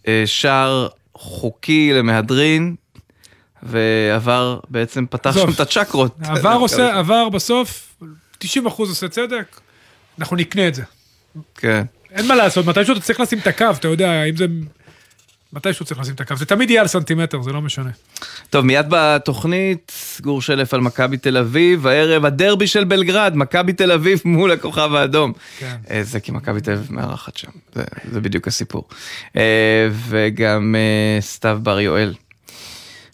[0.08, 2.74] אה, שער חוקי למהדרין,
[3.64, 5.50] ועבר בעצם פתח שם.
[5.50, 6.16] את הצ'קרות.
[6.22, 7.96] עבר עושה, עבר בסוף,
[8.38, 9.60] 90 אחוז עושה צדק,
[10.18, 10.82] אנחנו נקנה את זה.
[11.54, 11.84] כן.
[12.10, 14.46] אין מה לעשות, מתישהו אתה צריך לשים את הקו, אתה יודע, אם זה...
[15.52, 17.90] מתישהו צריך לשים את הקו, זה תמיד יהיה על סנטימטר, זה לא משנה.
[18.50, 23.92] טוב, מיד בתוכנית, גור שלף על מכבי תל אביב, הערב הדרבי של בלגרד, מכבי תל
[23.92, 25.32] אביב מול הכוכב האדום.
[25.58, 25.76] כן.
[25.90, 28.88] אה, זה כי מכבי תל אביב מארחת שם, זה, זה בדיוק הסיפור.
[29.36, 32.14] אה, וגם אה, סתיו בר יואל.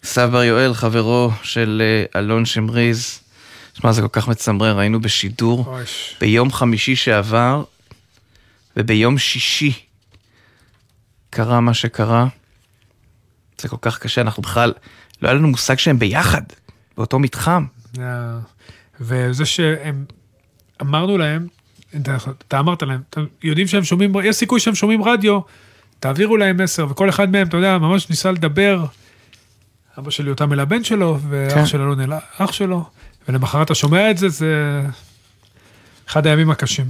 [0.05, 3.19] סתיו בר יואל, חברו של אה, אלון שמריז.
[3.73, 5.65] שמע, זה כל כך מצמרר, היינו בשידור.
[6.21, 7.63] ביום חמישי שעבר,
[8.77, 9.73] וביום שישי
[11.29, 12.27] קרה מה שקרה.
[13.61, 14.73] זה כל כך קשה, אנחנו בכלל,
[15.21, 16.41] לא היה לנו מושג שהם ביחד,
[16.97, 17.65] באותו מתחם.
[17.93, 18.39] זה ה-
[19.01, 20.05] וזה שהם,
[20.81, 21.47] אמרנו להם,
[21.95, 25.39] אתה- אתה אמרת להם, אתם יודעים שהם שומעים, יש סיכוי שהם שומעים רדיו,
[25.99, 28.85] תעבירו להם מסר, וכל אחד מהם, אתה יודע, ממש ניסה לדבר.
[29.99, 31.65] אבא שלי אותם אל הבן שלו, ואח כן.
[31.65, 32.83] של אלון אל אח שלו,
[33.29, 34.81] ולמחרת אתה שומע את זה, זה
[36.07, 36.85] אחד הימים הקשים.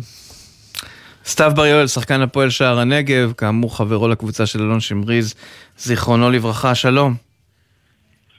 [1.25, 5.35] סתיו בר יואל, שחקן הפועל שער הנגב, כאמור חברו לקבוצה של אלון שמריז,
[5.77, 7.13] זיכרונו לברכה, שלום.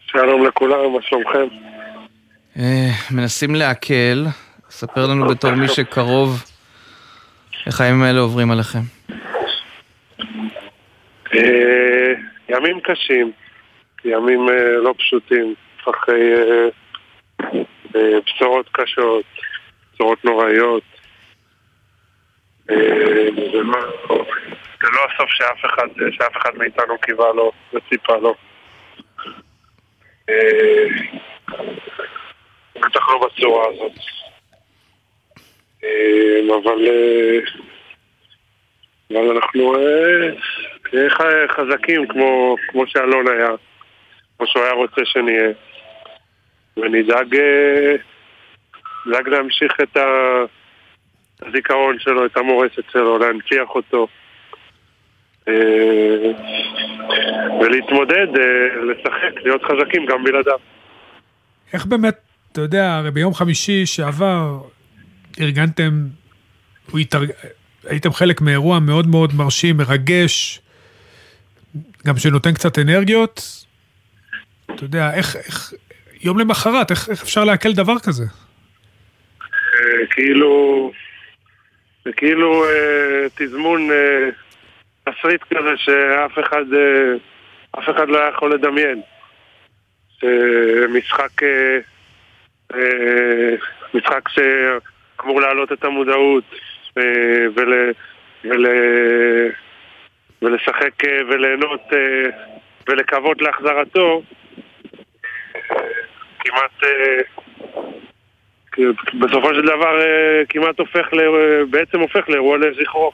[0.06, 1.54] שלום לכולם, מה שלומכם?
[2.58, 4.24] אה, מנסים לעכל,
[4.70, 6.44] ספר לנו בתור מי שקרוב,
[7.66, 8.82] איך הימים האלה עוברים עליכם.
[11.34, 12.12] אה,
[12.48, 13.32] ימים קשים,
[14.05, 15.55] ימים אה, לא פשוטים,
[15.90, 16.68] אחרי אה,
[17.96, 19.24] אה, בשורות קשות,
[19.94, 20.82] בשורות נוראיות.
[22.66, 28.34] זה לא- הסוף שאף אחד, שאף אחד מאיתנו קיווה לו וציפה לו.
[32.76, 33.92] בטח לא בצורה הזאת.
[36.64, 36.88] אבל
[39.11, 39.74] אבל אנחנו
[41.48, 43.48] חזקים כמו, כמו שאלון היה,
[44.38, 45.48] כמו שהוא היה רוצה שנהיה.
[46.76, 47.96] ונדאג אה,
[49.06, 49.96] נדאג להמשיך את
[51.42, 54.06] הזיכרון שלו, את המורשת שלו, להנציח אותו.
[55.48, 55.54] אה,
[57.60, 60.58] ולהתמודד, אה, לשחק, להיות חזקים גם בלעדיו.
[61.72, 62.14] איך באמת,
[62.52, 64.60] אתה יודע, הרי ביום חמישי שעבר
[65.40, 65.90] ארגנתם,
[66.94, 67.30] התארג...
[67.86, 70.60] הייתם חלק מאירוע מאוד מאוד מרשים, מרגש,
[72.06, 73.64] גם שנותן קצת אנרגיות.
[74.74, 75.72] אתה יודע, איך, איך
[76.20, 78.24] יום למחרת, איך, איך אפשר לעכל דבר כזה?
[79.42, 80.92] אה, כאילו,
[82.04, 84.28] זה כאילו אה, תזמון אה,
[85.04, 87.14] תסריט כזה שאף אחד, אה,
[87.78, 89.02] אף אחד לא יכול לדמיין.
[90.20, 91.78] שמשחק, אה,
[92.74, 93.54] אה,
[93.94, 96.44] משחק שאמור להעלות את המודעות
[96.98, 97.92] אה, ול,
[98.44, 98.66] ול,
[100.42, 102.30] ולשחק אה, וליהנות אה,
[102.88, 104.22] ולקוות להחזרתו,
[106.53, 106.82] כמעט...
[106.84, 107.22] אה,
[109.20, 113.12] בסופו של דבר אה, כמעט הופך, ל- בעצם הופך לאירוע לזכרו,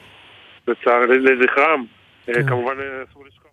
[0.69, 1.85] לצער, לזכרם.
[2.29, 3.49] אה, כמובן אה, אסור לשכוח.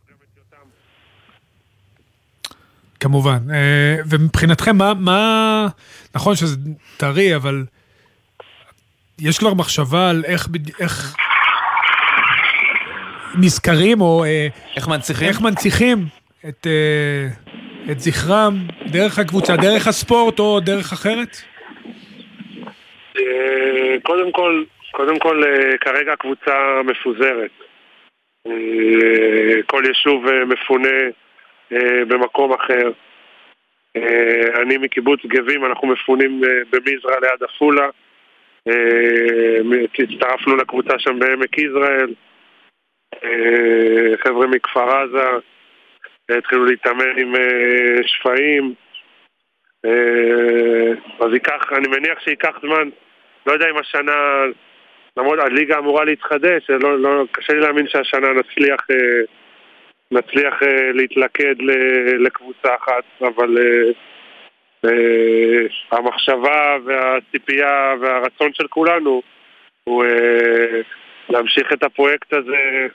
[2.99, 3.37] כמובן.
[3.53, 5.67] אה, ומבחינתכם, מה, מה...
[6.15, 6.57] נכון שזה
[6.97, 7.63] טרי, אבל
[9.19, 10.47] יש כבר מחשבה על איך...
[10.79, 11.15] איך...
[13.39, 14.23] נזכרים, או...
[14.23, 15.27] אה, איך מנציחים?
[15.27, 16.05] איך מנציחים
[16.47, 17.27] את, אה,
[17.91, 18.53] את זכרם
[18.91, 21.37] דרך הקבוצה, דרך הספורט או דרך אחרת?
[23.17, 27.51] אה, קודם כל, קודם כל, אה, כרגע הקבוצה מפוזרת.
[28.47, 30.97] אה, כל יישוב מפונה
[32.07, 32.91] במקום אחר.
[34.61, 37.89] אני מקיבוץ גבים, אנחנו מפונים במזרע ליד עפולה.
[39.99, 42.13] הצטרפנו לקבוצה שם בעמק יזרעאל.
[44.23, 45.29] חבר'ה מכפר עזה
[46.29, 48.73] התחילו להתאמן עם אה, שפיים.
[49.85, 52.89] אה, אז ייקח, אני מניח שייקח זמן,
[53.45, 54.43] לא יודע אם השנה,
[55.17, 59.21] למרות הליגה אמורה להתחדש, לא, לא, קשה לי להאמין שהשנה נצליח, אה,
[60.11, 60.61] נצליח
[60.93, 61.55] להתלכד
[62.19, 63.57] לקבוצה אחת, אבל
[65.91, 69.21] המחשבה והציפייה והרצון של כולנו
[69.83, 70.05] הוא
[71.29, 72.87] להמשיך את הפרויקט הזה,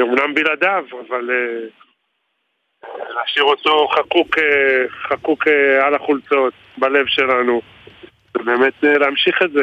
[0.00, 1.30] אומנם בלעדיו, אבל
[3.16, 7.60] להשאיר אותו חקוק, אה, חקוק אה, על החולצות, בלב שלנו.
[8.36, 9.60] ובאמת אה, להמשיך את זה,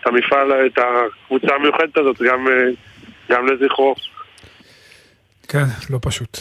[0.00, 2.46] את המפעל, את הקבוצה המיוחדת הזאת, גם,
[3.30, 3.94] גם לזכרו.
[5.48, 6.38] כן, לא פשוט.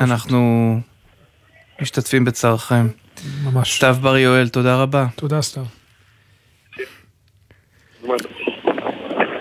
[0.00, 0.38] אנחנו
[1.80, 2.86] משתתפים בצערכם.
[3.44, 3.76] ממש.
[3.76, 5.06] סתיו בר יואל, תודה רבה.
[5.16, 5.62] תודה, סתיו.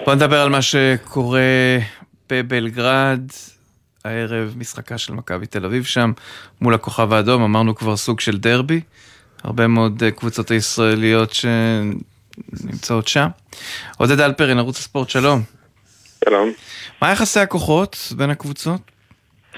[0.06, 1.78] בוא נדבר על מה שקורה
[2.30, 3.22] בבלגרד.
[4.10, 6.12] הערב משחקה של מכבי תל אביב שם,
[6.62, 8.82] מול הכוכב האדום, אמרנו כבר סוג של דרבי.
[9.44, 13.28] הרבה מאוד אה, קבוצות הישראליות שנמצאות שם.
[13.98, 15.42] עודד אלפרין, ערוץ הספורט, שלום.
[16.26, 16.52] שלום.
[17.02, 18.82] מה יחסי הכוחות בין הקבוצות?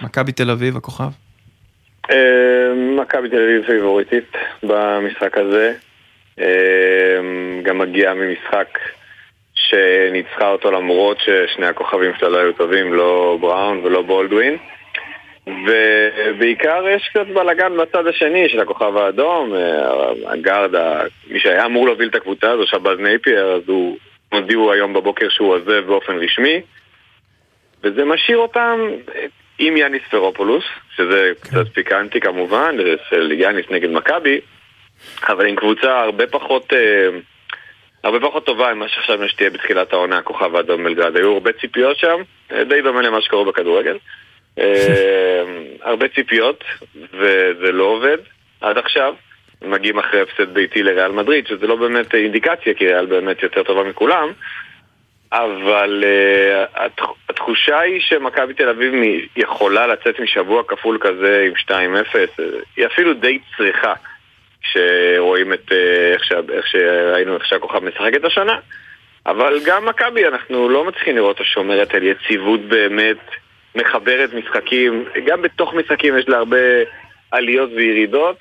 [0.02, 1.10] מכבי תל אביב, הכוכב?
[2.12, 2.16] אה,
[3.02, 4.32] מכבי תל אביב פייבוריטית
[4.64, 5.74] במשחק הזה.
[6.40, 6.46] אה,
[7.64, 8.68] גם מגיעה ממשחק
[9.70, 14.58] שניצחה אותו למרות ששני הכוכבים שלה לא היו טובים, לא בראון ולא בולדווין.
[15.48, 20.72] ובעיקר יש קצת בלאגן בצד השני של הכוכב האדום, אה, הגארד,
[21.28, 23.98] מי שהיה אמור להוביל את הקבוצה הזו, שבאז נייפייר, אז הוא
[24.32, 26.62] הודיעו היום בבוקר שהוא עוזב באופן רשמי,
[27.84, 28.80] וזה משאיר אותם
[29.60, 30.64] עם יאניס ספרופולוס,
[30.96, 32.76] שזה קצת פיקנטי כמובן,
[33.10, 34.40] של יאניס נגד מכבי,
[35.30, 36.74] אבל עם קבוצה הרבה פחות...
[36.74, 37.10] אה,
[38.04, 41.18] הרבה פחות טובה ממה שחשבנו שתהיה בתחילת העונה, הכוכב האדום בלגרד.
[41.18, 42.22] היו הרבה ציפיות שם,
[42.52, 43.98] אה, די דומה למה שקורה בכדורגל.
[44.60, 45.44] אה,
[45.90, 46.64] הרבה ציפיות,
[47.14, 48.18] וזה לא עובד
[48.62, 49.14] עד עכשיו.
[49.62, 53.84] מגיעים אחרי הפסד ביתי לריאל מדריד, שזה לא באמת אינדיקציה, כי ריאל באמת יותר טובה
[53.84, 54.32] מכולם.
[55.32, 58.94] אבל uh, התח- התחושה היא שמכבי תל אביב
[59.36, 62.46] יכולה לצאת משבוע כפול כזה עם 2-0, אה,
[62.78, 63.94] היא אפילו די צריכה
[64.62, 68.56] כשרואים את אה, איך, שה, איך שראינו איך שהכוכב משחק את השנה.
[69.26, 73.18] אבל גם מכבי, אנחנו לא מצליחים לראות אותה שומרת על יציבות באמת,
[73.76, 76.58] מחברת משחקים, גם בתוך משחקים יש לה הרבה
[77.32, 78.38] עליות וירידות,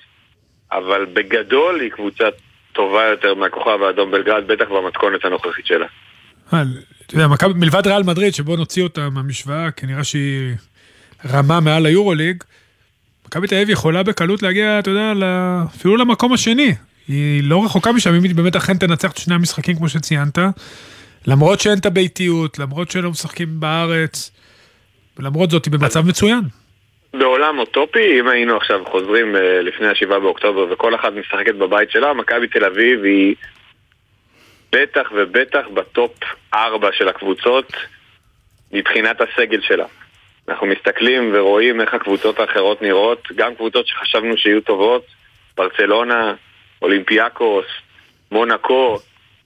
[0.73, 2.25] אבל בגדול היא קבוצה
[2.73, 5.87] טובה יותר מהכוכב האדום בלגרד, בטח במתכונת הנוכחית שלה.
[6.53, 6.63] אה,
[7.07, 10.55] אתה יודע, מכבי, מלבד ריאל מדריד, שבוא נוציא אותה מהמשוואה, כי נראה שהיא
[11.33, 12.45] רמה מעל היורוליג,
[13.31, 15.13] מכבי תל אביב יכולה בקלות להגיע, אתה יודע,
[15.77, 16.75] אפילו למקום השני.
[17.09, 20.39] היא לא רחוקה משם, אם היא באמת אכן תנצח את שני המשחקים כמו שציינת,
[21.27, 24.31] למרות שאין את הביתיות, למרות שלא משחקים בארץ,
[25.19, 26.41] ולמרות זאת היא במצב מצוין.
[27.15, 32.13] בעולם אוטופי, אם היינו עכשיו חוזרים אה, לפני השבעה באוקטובר וכל אחת משחקת בבית שלה,
[32.13, 33.35] מכבי תל אביב היא
[34.73, 36.13] בטח ובטח בטופ
[36.55, 37.73] ארבע של הקבוצות
[38.73, 39.87] מבחינת הסגל שלה.
[40.51, 45.07] אנחנו מסתכלים ורואים איך הקבוצות האחרות נראות, גם קבוצות שחשבנו שיהיו טובות,
[45.57, 46.35] ברצלונה,
[46.83, 47.67] אולימפיאקוס,
[48.33, 48.99] מונקו,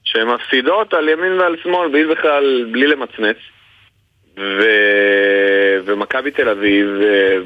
[0.04, 3.36] שהן מפסידות על ימין ועל שמאל, בלי בכלל, בלי למצמץ.
[4.36, 4.62] ו...
[5.84, 7.36] ומכבי תל אביב אה,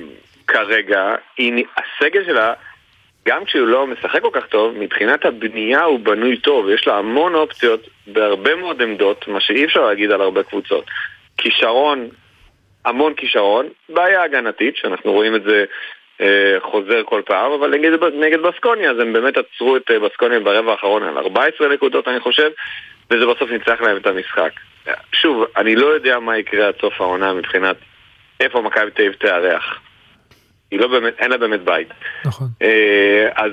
[0.46, 1.64] כרגע, היא...
[1.76, 2.52] הסגל שלה,
[3.28, 7.34] גם כשהוא לא משחק כל כך טוב, מבחינת הבנייה הוא בנוי טוב, יש לה המון
[7.34, 10.84] אופציות בהרבה מאוד עמדות, מה שאי אפשר להגיד על הרבה קבוצות.
[11.36, 12.08] כישרון,
[12.88, 15.64] המון כישרון, בעיה הגנתית, שאנחנו רואים את זה
[16.20, 20.40] אה, חוזר כל פעם, אבל נגד, נגד בסקוניה, אז הם באמת עצרו את אה, בסקוניה
[20.40, 22.50] ברבע האחרון על 14 נקודות אני חושב,
[23.10, 24.50] וזה בסוף ניצח להם את המשחק.
[25.12, 27.76] שוב, אני לא יודע מה יקרה עד סוף העונה מבחינת
[28.40, 29.80] איפה מכבי תל אביב תארח.
[30.70, 31.88] היא לא באמת, אין לה באמת בית.
[32.24, 32.46] נכון.
[32.62, 33.52] אה, אז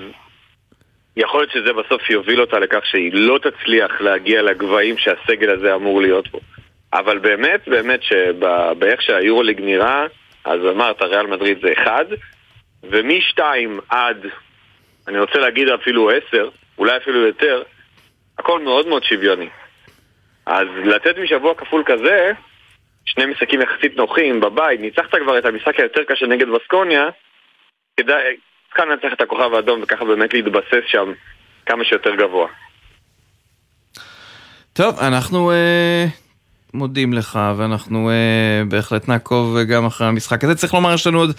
[1.18, 6.02] יכול להיות שזה בסוף יוביל אותה לכך שהיא לא תצליח להגיע לגבהים שהסגל הזה אמור
[6.02, 6.40] להיות בו.
[6.94, 10.06] אבל באמת, באמת שבאיך שהיורוליג נראה,
[10.46, 12.06] אז אמרת, ריאל מדריד זה אחד,
[12.84, 14.18] ומשתיים עד,
[15.08, 17.64] אני רוצה להגיד אפילו עשר, אולי אפילו יותר,
[18.38, 19.50] הכל מאוד מאוד שוויוני.
[20.46, 22.32] אז לצאת משבוע כפול כזה,
[23.06, 27.10] שני משחקים יחסית נוחים בבית, ניצחת כבר את המשחק היותר קשה נגד בסקוניה,
[28.00, 28.36] כדאי,
[28.68, 31.12] צריכה לנצח את הכוכב האדום וככה באמת להתבסס שם
[31.66, 32.48] כמה שיותר גבוה.
[34.74, 36.06] טוב, אנחנו אה,
[36.76, 38.15] מודים לך, ואנחנו אה,
[38.67, 40.55] בהחלט נעקוב גם אחרי המשחק הזה.
[40.55, 41.32] צריך לומר, יש לנו עוד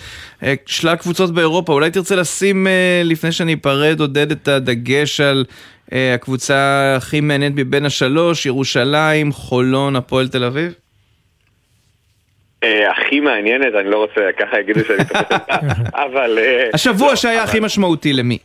[0.43, 1.73] אה, שלל קבוצות באירופה.
[1.73, 5.45] אולי תרצה לשים, אה, לפני שאני אפרד, עודד את הדגש על
[5.93, 6.57] אה, הקבוצה
[6.97, 10.73] הכי מעניינת מבין השלוש, ירושלים, חולון, הפועל תל אביב?
[12.63, 15.37] אה, הכי מעניינת, אני לא רוצה, ככה יגידו שאני תופס
[16.07, 16.39] אבל...
[16.39, 18.39] אה, השבוע לא, שהיה אבל- הכי משמעותי למי?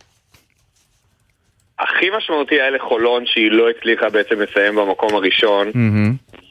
[1.78, 5.70] הכי משמעותי היה לחולון שהיא לא הצליחה בעצם לסיים במקום הראשון.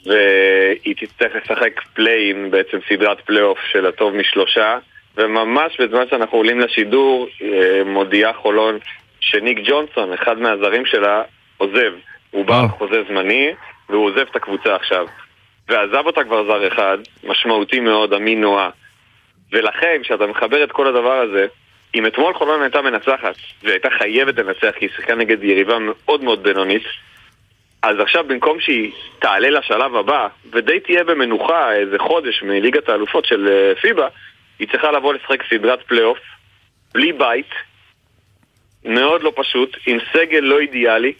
[0.05, 4.77] והיא תצטרך לשחק פליי-אין, בעצם סדרת פלייאוף של הטוב משלושה
[5.17, 8.77] וממש בזמן שאנחנו עולים לשידור אה, מודיעה חולון
[9.19, 11.21] שניק ג'ונסון, אחד מהזרים שלה,
[11.57, 11.93] עוזב.
[12.31, 13.51] הוא בא על חוזה זמני
[13.89, 15.07] והוא עוזב את הקבוצה עכשיו.
[15.69, 18.69] ועזב אותה כבר זר אחד, משמעותי מאוד, אמין נועה.
[19.51, 21.45] ולכן, כשאתה מחבר את כל הדבר הזה,
[21.95, 26.43] אם אתמול חולון הייתה מנצחת, והייתה חייבת לנצח כי היא שיחקה נגד יריבה מאוד מאוד
[26.43, 26.83] בינונית,
[27.83, 33.47] אז עכשיו במקום שהיא תעלה לשלב הבא, ודי תהיה במנוחה איזה חודש מליגת האלופות של
[33.47, 34.07] אה, פיבה,
[34.59, 36.19] היא צריכה לבוא לשחק סדרת פלייאוף,
[36.93, 37.49] בלי בית,
[38.85, 41.13] מאוד לא פשוט, עם סגל לא אידיאלי,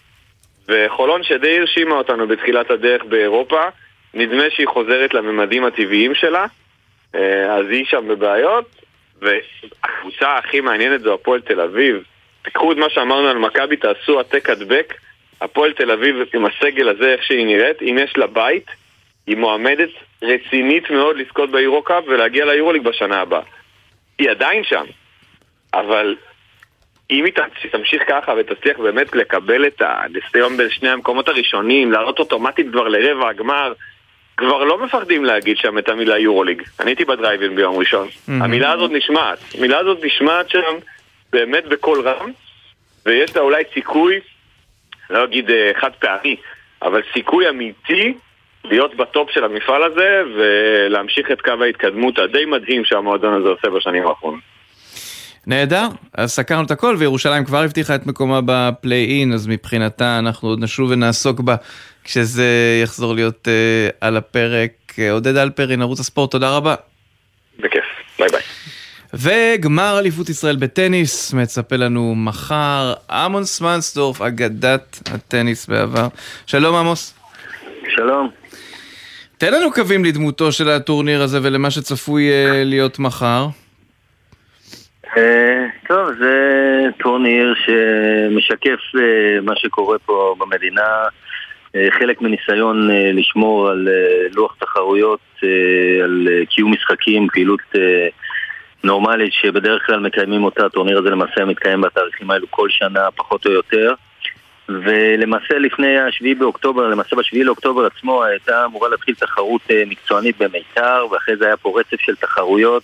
[0.67, 3.61] וחולון שדי הרשימה אותנו בתחילת הדרך באירופה,
[4.13, 6.45] נדמה שהיא חוזרת לממדים הטבעיים שלה,
[7.15, 8.81] אה, אז היא שם בבעיות,
[9.21, 12.03] והקבוצה הכי מעניינת זו הפועל תל אביב.
[12.41, 14.93] תיקחו את מה שאמרנו על מכבי, תעשו העתק הדבק.
[15.41, 18.65] הפועל תל אביב עם הסגל הזה, איך שהיא נראית, אם יש לה בית,
[19.27, 19.89] היא מועמדת
[20.21, 23.41] רצינית מאוד לזכות ביורו-קאפ ולהגיע ליורוליג בשנה הבאה.
[24.17, 24.83] היא עדיין שם,
[25.73, 26.15] אבל
[27.11, 27.33] אם היא
[27.71, 33.29] תמשיך ככה ותצליח באמת לקבל את הניסיון בין שני המקומות הראשונים, לעלות אוטומטית כבר לרבע
[33.29, 33.73] הגמר,
[34.37, 36.63] כבר לא מפחדים להגיד שם את המילה יורוליג.
[36.79, 38.07] אני הייתי בדרייב אין ביום ראשון.
[38.27, 38.41] מהמם.
[38.41, 39.39] המילה הזאת נשמעת.
[39.57, 40.77] המילה הזאת נשמעת שם
[41.31, 42.31] באמת בקול רם,
[43.05, 44.19] ויש לה אולי סיכוי,
[45.11, 46.35] לא אגיד אה, חד פעמי,
[46.81, 48.13] אבל סיכוי אמיתי
[48.63, 54.07] להיות בטופ של המפעל הזה ולהמשיך את קו ההתקדמות הדי מדהים שהמועדון הזה עושה בשנים
[54.07, 54.51] האחרונות.
[55.47, 60.63] נהדר, אז סקרנו את הכל וירושלים כבר הבטיחה את מקומה בפליי-אין, אז מבחינתה אנחנו עוד
[60.63, 61.55] נשוב ונעסוק בה
[62.03, 64.71] כשזה יחזור להיות אה, על הפרק.
[65.11, 66.75] עודד אלפרין, ערוץ הספורט, תודה רבה.
[67.59, 67.83] בכיף,
[68.19, 68.41] ביי ביי.
[69.13, 76.07] וגמר אליפות ישראל בטניס מצפה לנו מחר, עמוס מנסדורף, אגדת הטניס בעבר.
[76.45, 77.19] שלום עמוס.
[77.95, 78.29] שלום.
[79.37, 83.47] תן לנו קווים לדמותו של הטורניר הזה ולמה שצפוי אה, להיות מחר.
[85.17, 86.35] אה, טוב, זה
[86.99, 90.87] טורניר שמשקף אה, מה שקורה פה במדינה,
[91.75, 97.59] אה, חלק מניסיון אה, לשמור על אה, לוח תחרויות, אה, על אה, קיום משחקים, פעילות
[97.75, 98.07] אה,
[98.83, 103.51] נורמלית שבדרך כלל מקיימים אותה, הטורניר הזה למעשה מתקיים בתאריכים האלו כל שנה, פחות או
[103.51, 103.93] יותר.
[104.69, 111.05] ולמעשה לפני השביעי באוקטובר, למעשה בשביעי לאוקטובר עצמו הייתה אמורה להתחיל תחרות אה, מקצוענית במיתר,
[111.11, 112.83] ואחרי זה היה פה רצף של תחרויות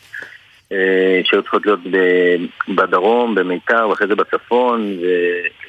[0.71, 1.79] אה, שהיו צריכות להיות
[2.75, 4.97] בדרום, במיתר, ואחרי זה בצפון,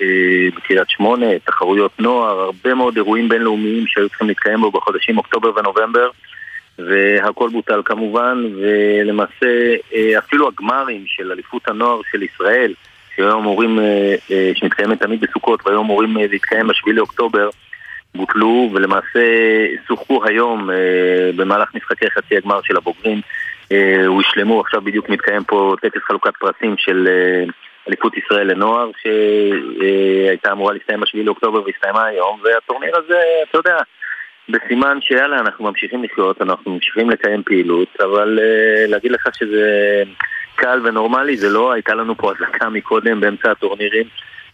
[0.00, 6.10] ובקריית שמונה, תחרויות נוער, הרבה מאוד אירועים בינלאומיים שהיו צריכים להתקיים בו בחודשים אוקטובר ונובמבר,
[6.78, 12.74] והכל בוטל כמובן, ולמעשה אה, אפילו הגמרים של אליפות הנוער של ישראל,
[13.16, 17.48] שהיו אמורים, אה, אה, שמתקיימת תמיד בסוכות, והיו אמורים להתקיים בשביעי לאוקטובר,
[18.14, 19.20] בוטלו, ולמעשה
[19.88, 20.70] שוחקו היום
[21.36, 23.20] במהלך משחקי חצי הגמר של הבוגרים.
[24.06, 27.08] הושלמו, עכשיו בדיוק מתקיים פה טקס חלוקת פרסים של
[27.88, 33.76] אליפות ישראל לנוער, שהייתה אמורה להסתיים בשביעי לאוקטובר והסתיימה היום, והטורניר הזה, אתה יודע,
[34.48, 40.02] בסימן שיאללה, אנחנו ממשיכים לחיות, אנחנו ממשיכים לקיים פעילות, אבל אה, להגיד לך שזה
[40.54, 44.06] קל ונורמלי, זה לא, הייתה לנו פה אזעקה מקודם באמצע הטורנירים.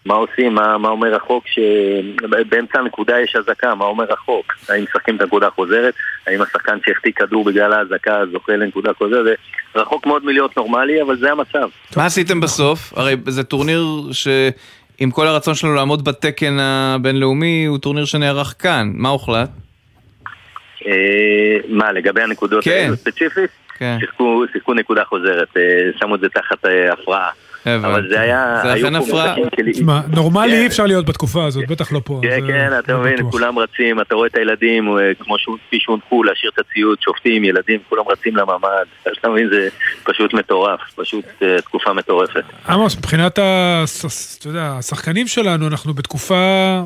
[0.06, 0.54] מה עושים?
[0.54, 1.44] מה, מה אומר החוק?
[1.46, 4.52] שבאמצע הנקודה יש אזעקה, מה אומר החוק?
[4.68, 5.94] האם משחקים את הנקודה החוזרת?
[6.26, 9.38] האם השחקן שהחטיא כדור בגלל האזעקה זוכה לנקודה חוזרת?
[9.74, 11.68] זה רחוק מאוד מלהיות נורמלי, אבל זה המצב.
[11.96, 12.92] מה עשיתם בסוף?
[12.96, 18.90] הרי זה טורניר שעם כל הרצון שלנו לעמוד בתקן הבינלאומי, הוא טורניר שנערך כאן.
[18.94, 19.63] מה הוחלט?
[20.86, 20.92] אה,
[21.68, 22.70] מה, לגבי הנקודות כן.
[22.84, 23.50] האלו ספציפית?
[23.78, 23.96] כן.
[24.00, 25.62] שיחקו, שיחקו נקודה חוזרת, אה,
[26.00, 27.28] שמו את זה תחת אה, הפרעה.
[27.66, 28.60] אבל זה היה...
[28.62, 29.34] זה היו אכן פה הפרעה.
[29.72, 30.56] תשמע, נורמלי כן.
[30.60, 32.20] אי אפשר להיות בתקופה הזאת, בטח לא פה.
[32.22, 33.30] כן, כן, אתה לא מבין.
[33.30, 34.88] כולם רצים, אתה רואה את הילדים,
[35.20, 39.12] כמו שהוא- כפי שהונחו, להשאיר את הציוד, שופטים, ילדים, כולם רצים לממ"ד.
[39.20, 39.68] אתה מבין, זה
[40.04, 41.24] פשוט מטורף, פשוט
[41.64, 42.44] תקופה מטורפת.
[42.68, 43.38] עמוס, מבחינת
[44.58, 46.80] השחקנים שלנו, אנחנו בתקופה,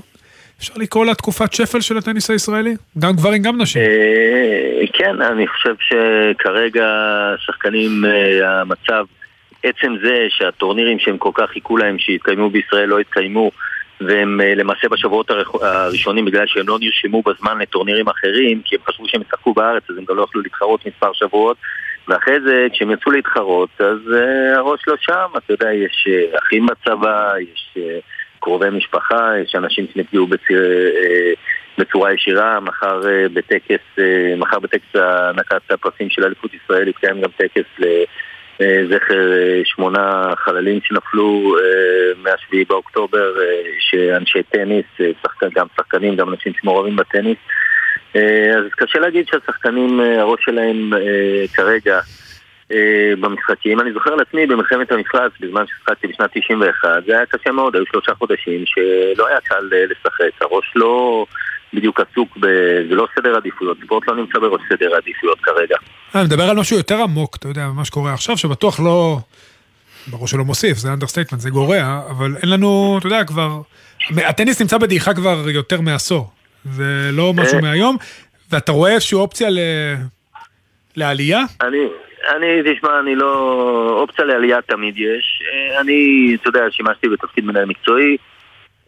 [0.59, 2.76] אפשר לקרוא לה תקופת שפל של הטניס הישראלי?
[2.98, 3.82] גם גברים, גם נשים.
[3.82, 6.86] אה, כן, אני חושב שכרגע
[7.38, 9.04] שחקנים, אה, המצב
[9.62, 13.50] עצם זה שהטורנירים שהם כל כך חיכו להם שיתקיימו בישראל לא התקיימו
[14.00, 15.30] והם אה, למעשה בשבועות
[15.61, 19.98] הראשונים בגלל שהם לא נרשמו בזמן לטורנירים אחרים כי הם חשבו שהם ישחקו בארץ אז
[19.98, 21.56] הם גם לא יכלו להתחרות מספר שבועות
[22.09, 26.66] ואחרי זה כשהם יצאו להתחרות אז uh, הראש לא שם, אתה יודע, יש uh, אחים
[26.66, 27.80] בצבא, יש uh,
[28.41, 31.39] קרובי משפחה, יש אנשים שנפגעו בציר, uh,
[31.78, 37.30] בצורה ישירה, מחר uh, בטקס, uh, מחר בטקס הענקת הפרסים של אליפות ישראל יתקיים גם
[37.36, 39.30] טקס לזכר
[39.64, 43.32] שמונה חללים שנפלו uh, מה-7 באוקטובר,
[43.78, 44.86] שאנשי טניס,
[45.22, 47.39] שחק, גם שחקנים, גם אנשים שמעורבים בטניס.
[48.16, 52.01] אה, אז קשה להגיד שהשחקנים, אה, הראש שלהם אה, כרגע אה,
[53.20, 53.80] במשחקים.
[53.80, 57.86] אני זוכר על עצמי במלחמת המפרץ, בזמן ששחקתי בשנת 91, זה היה קשה מאוד, היו
[57.86, 60.42] שלושה חודשים שלא היה קל אה, לשחק.
[60.42, 61.26] הראש לא
[61.74, 62.46] בדיוק עסוק, ב...
[62.88, 65.76] זה לא סדר עדיפויות, ספורט לא נמצא בראש סדר עדיפויות כרגע.
[66.14, 69.18] אני מדבר על משהו יותר עמוק, אתה יודע, מה שקורה עכשיו, שבטוח לא...
[70.06, 73.60] ברור שלא מוסיף, זה understatement, זה גורע, אבל אין לנו, אתה יודע, כבר...
[74.16, 76.30] הטניס נמצא בדעיכה כבר יותר מעשור.
[76.64, 77.96] זה לא משהו מהיום,
[78.52, 79.58] ואתה רואה איזושהי אופציה ל...
[80.96, 81.40] לעלייה?
[81.62, 81.78] אני,
[82.36, 83.98] אני, תשמע, אני לא...
[84.00, 85.42] אופציה לעלייה תמיד יש.
[85.52, 88.16] אה, אני, אתה יודע, שימשתי בתפקיד מנהל מקצועי.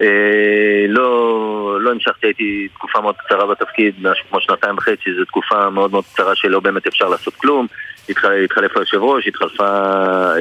[0.00, 5.70] אה, לא, לא המשכתי, הייתי תקופה מאוד קצרה בתפקיד, משהו כמו שנתיים וחצי, זו תקופה
[5.70, 7.66] מאוד מאוד קצרה שלא באמת אפשר לעשות כלום.
[8.08, 9.68] התחלף, היושב ראש, התחלפה,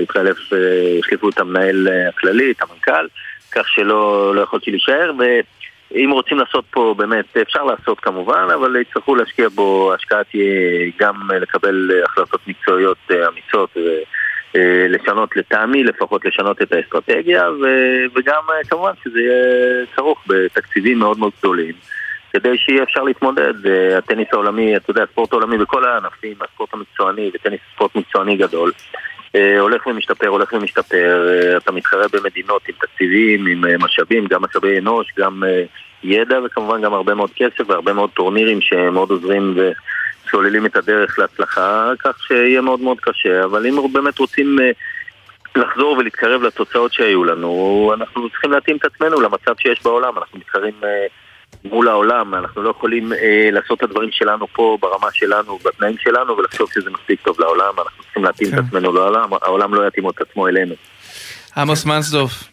[0.02, 3.08] התחלף, אה, החליפו את המנהל הכללי, את המנכ"ל,
[3.52, 5.24] כך שלא לא יכולתי להישאר, ו...
[5.96, 11.16] אם רוצים לעשות פה באמת, אפשר לעשות כמובן, אבל יצטרכו להשקיע בו, השקעה תהיה גם
[11.42, 13.78] לקבל החלטות מקצועיות אמיצות
[14.56, 17.50] ולשנות לטעמי, לפחות לשנות את האסטרטגיה,
[18.16, 21.74] וגם כמובן שזה יהיה כרוך בתקציבים מאוד מאוד גדולים.
[22.34, 23.54] כדי שיהיה אפשר להתמודד,
[23.98, 28.72] הטניס העולמי, אתה יודע, הספורט העולמי בכל הענפים, הספורט המקצועני וטניס ספורט מקצועני גדול,
[29.60, 31.28] הולך ומשתפר, הולך ומשתפר,
[31.58, 35.44] אתה מתחרה במדינות עם תקציבים, עם משאבים, גם משאבי אנוש, גם
[36.04, 39.58] ידע וכמובן גם הרבה מאוד כסף והרבה מאוד טורנירים שמאוד עוזרים
[40.26, 44.58] וסוללים את הדרך להצלחה, כך שיהיה מאוד מאוד קשה, אבל אם באמת רוצים
[45.56, 50.74] לחזור ולהתקרב לתוצאות שהיו לנו, אנחנו צריכים להתאים את עצמנו למצב שיש בעולם, אנחנו מתחרים
[51.66, 56.38] מול העולם, אנחנו לא יכולים אה, לעשות את הדברים שלנו פה ברמה שלנו, בתנאים שלנו,
[56.38, 60.22] ולחשוב שזה מספיק טוב לעולם, אנחנו צריכים להתאים את עצמנו לעולם, העולם לא יתאים את
[60.22, 60.76] עצמו אלינו.
[61.58, 62.44] עמוס מנסדורף,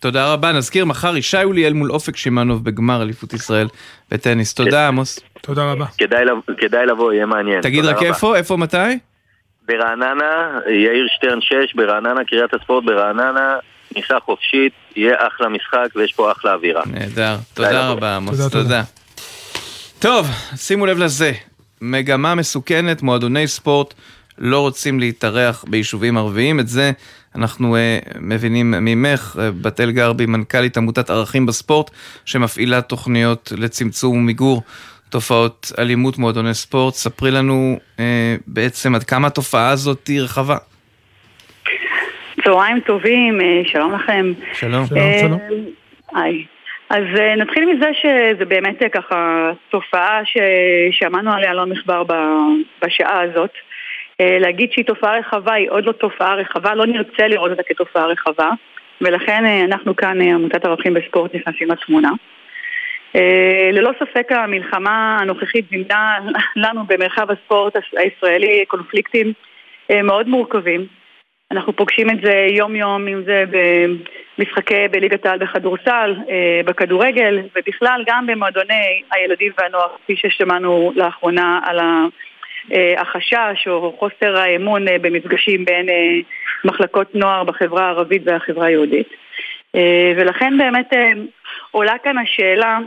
[0.00, 0.52] תודה רבה.
[0.52, 3.66] נזכיר, מחר ישי אוליאל מול אופק שמאנוב בגמר אליפות ישראל
[4.10, 4.54] בטניס.
[4.54, 5.20] תודה עמוס.
[5.40, 5.84] תודה רבה.
[5.98, 7.60] כדאי, לבוא, כדאי לבוא, יהיה מעניין.
[7.60, 8.98] תגיד רק איפה, איפה, מתי?
[9.68, 13.56] ברעננה, יאיר שטרן 6, ברעננה, קריית הספורט ברעננה,
[13.90, 16.82] כניסה חופשית, יהיה אחלה משחק ויש פה אחלה אווירה.
[16.86, 18.82] נהדר, תודה רבה עמוס, תודה, תודה.
[19.98, 20.26] טוב,
[20.56, 21.32] שימו לב לזה,
[21.80, 23.94] מגמה מסוכנת, מועדוני ספורט
[24.38, 26.92] לא רוצים להתארח ביישובים ערביים, את זה
[27.34, 31.90] אנחנו uh, מבינים ממך, uh, בת אל גרבי, מנכ"לית עמותת ערכים בספורט,
[32.24, 34.62] שמפעילה תוכניות לצמצום ומיגור
[35.08, 36.94] תופעות אלימות מועדוני ספורט.
[36.94, 38.00] ספרי לנו uh,
[38.46, 40.56] בעצם עד כמה התופעה הזאת היא רחבה.
[42.44, 44.32] צהריים טובים, שלום לכם.
[44.52, 44.84] שלום.
[44.86, 45.40] שלום, שלום.
[46.14, 46.44] היי.
[46.90, 47.04] אז
[47.36, 52.02] נתחיל מזה שזה באמת ככה תופעה ששמענו עליה לא מחבר
[52.84, 53.50] בשעה הזאת.
[54.20, 58.50] להגיד שהיא תופעה רחבה היא עוד לא תופעה רחבה, לא נרצה לראות אותה כתופעה רחבה
[59.00, 62.10] ולכן אנחנו כאן, עמותת ערכים בספורט, נכנסים לתמונה.
[63.72, 66.18] ללא ספק המלחמה הנוכחית זימנה
[66.56, 69.32] לנו במרחב הספורט הישראלי קונפליקטים
[70.04, 70.86] מאוד מורכבים.
[71.52, 73.44] אנחנו פוגשים את זה יום יום, אם זה
[74.38, 76.14] במשחקי בליגת העל בכדורסל,
[76.64, 81.78] בכדורגל ובכלל גם במועדוני הילדים והנוער, כפי ששמענו לאחרונה על
[82.98, 85.86] החשש או חוסר האמון במפגשים בין
[86.64, 89.08] מחלקות נוער בחברה הערבית והחברה היהודית.
[90.16, 90.92] ולכן באמת
[91.70, 92.78] עולה כאן השאלה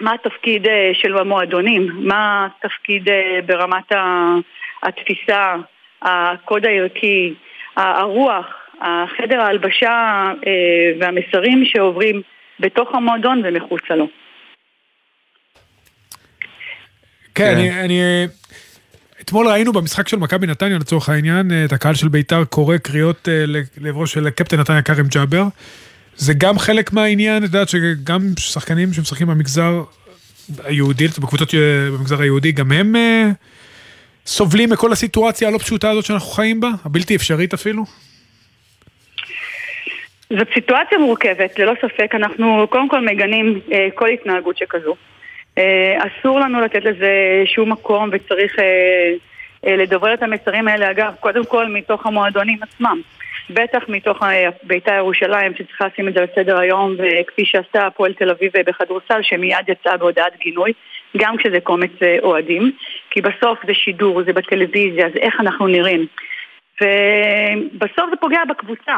[0.00, 3.08] מה התפקיד של המועדונים, מה התפקיד
[3.46, 3.92] ברמת
[4.82, 5.54] התפיסה,
[6.02, 7.34] הקוד הערכי,
[7.76, 8.46] הרוח,
[8.80, 10.32] החדר ההלבשה
[11.00, 12.22] והמסרים שעוברים
[12.60, 14.08] בתוך המועדון ומחוצה לו.
[17.34, 18.00] כן, אני, אני...
[19.20, 23.28] אתמול ראינו במשחק של מכבי נתניה לצורך העניין, את הקהל של בית"ר קורא קריאות
[23.80, 25.44] לעברו של קפטן נתניה כרם ג'אבר.
[26.16, 29.82] זה גם חלק מהעניין, את יודעת שגם שחקנים שמשחקים במגזר
[30.64, 31.54] היהודי, בקבוצות
[31.92, 32.94] במגזר היהודי, גם הם
[34.26, 37.84] סובלים מכל הסיטואציה הלא פשוטה הזאת שאנחנו חיים בה, הבלתי אפשרית אפילו?
[40.30, 42.14] זאת סיטואציה מורכבת, ללא ספק.
[42.14, 44.94] אנחנו קודם כל מגנים אה, כל התנהגות שכזו.
[45.58, 48.64] אה, אסור לנו לתת לזה שום מקום וצריך אה,
[49.66, 53.00] אה, לדבר את המסרים האלה, אגב, קודם כל מתוך המועדונים עצמם.
[53.50, 58.12] בטח מתוך אה, בית"ר ירושלים שצריכה לשים את זה על סדר היום וכפי שעשתה הפועל
[58.12, 60.72] תל אביב אה, בכדורסל שמיד יצאה בהודעת גינוי
[61.16, 62.72] גם כשזה קומץ אה, אוהדים
[63.10, 66.06] כי בסוף זה שידור, זה בטלוויזיה, אז איך אנחנו נראים.
[66.80, 68.96] ובסוף זה פוגע בקבוצה.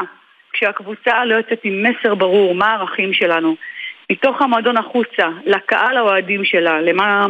[0.53, 3.55] כשהקבוצה לא יוצאת עם מסר ברור מה הערכים שלנו?
[4.11, 7.25] מתוך המועדון החוצה, לקהל האוהדים שלה, למה,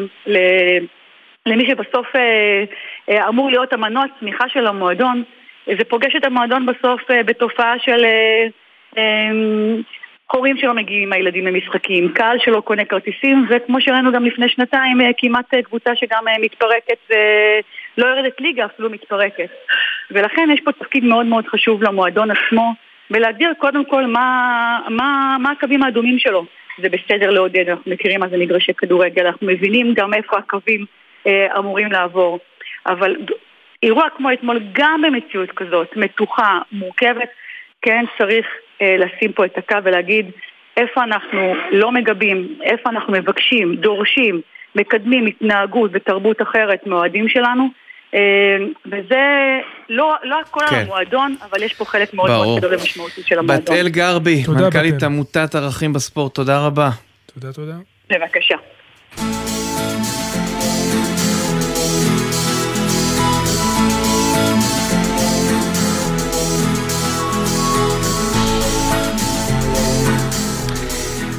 [1.45, 2.63] למי שבסוף אה,
[3.09, 5.23] אה, אמור להיות המנוע צמיחה של המועדון,
[5.77, 8.05] זה פוגש את המועדון בסוף בתופעה של
[10.31, 15.01] הורים שלא מגיעים עם הילדים למשחקים, קהל שלא קונה כרטיסים, וכמו שראינו גם לפני שנתיים,
[15.01, 17.11] אה, כמעט אה, קבוצה שגם אה, מתפרקת,
[17.97, 19.49] לא יורדת ליגה, אפילו מתפרקת.
[20.11, 22.73] ולכן יש פה תפקיד מאוד מאוד חשוב למועדון עצמו,
[23.11, 26.45] ולהגדיר קודם כל מה, מה, מה הקווים האדומים שלו.
[26.81, 30.85] זה בסדר לעודד, אנחנו מכירים מה זה מגרשי כדורגל, אנחנו מבינים גם איפה הקווים
[31.57, 32.39] אמורים לעבור.
[32.87, 33.15] אבל
[33.83, 37.29] אירוע כמו אתמול, גם במציאות כזאת, מתוחה, מורכבת,
[37.81, 38.45] כן צריך
[38.81, 40.31] לשים פה את הקו ולהגיד
[40.77, 44.41] איפה אנחנו לא מגבים, איפה אנחנו מבקשים, דורשים,
[44.75, 47.67] מקדמים התנהגות ותרבות אחרת מאוהדים שלנו.
[48.15, 48.19] אה,
[48.85, 49.21] וזה
[49.89, 50.75] לא, לא הכל כן.
[50.75, 52.45] על המועדון, אבל יש פה חלק מאוד ברור.
[52.45, 53.65] מאוד גדול ומשמעותי של המועדון.
[53.65, 56.89] בת אל גרבי, מנכ"לית עמותת ערכים בספורט, תודה רבה.
[57.33, 57.75] תודה, תודה.
[58.09, 58.55] בבקשה.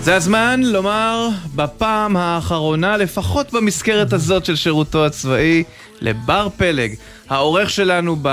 [0.03, 5.65] זה הזמן לומר בפעם האחרונה, לפחות במסגרת הזאת של שירותו הצבאי,
[6.01, 6.95] לבר פלג,
[7.29, 8.29] העורך שלנו ב...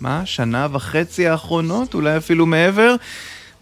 [0.00, 0.22] מה?
[0.24, 1.94] שנה וחצי האחרונות?
[1.94, 2.94] אולי אפילו מעבר?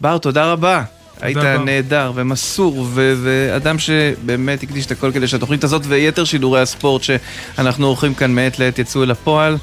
[0.01, 0.83] בר, תודה רבה.
[1.21, 1.63] היית בר.
[1.63, 7.87] נהדר ומסור ו- ואדם שבאמת הקדיש את הכל כדי שהתוכנית הזאת ויתר שידורי הספורט שאנחנו
[7.87, 9.57] עורכים כאן מעת לעת יצאו אל הפועל.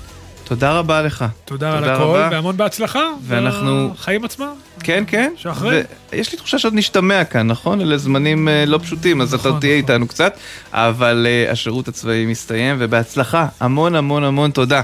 [0.45, 1.24] תודה רבה לך.
[1.45, 2.28] תודה, תודה על הכל, רבה.
[2.32, 3.05] והמון בהצלחה.
[3.22, 3.90] ואנחנו...
[3.95, 4.53] בחיים עצמם.
[4.80, 5.32] כן, כן.
[5.36, 5.80] שאחרי.
[6.12, 7.80] ויש לי תחושה שעוד נשתמע כאן, נכון?
[7.80, 9.93] אלה זמנים uh, לא פשוטים, אז נכון, אתה תהיה נכון.
[9.93, 10.36] איתנו קצת.
[10.72, 13.47] אבל uh, השירות הצבאי מסתיים, ובהצלחה.
[13.61, 14.82] המון המון המון תודה.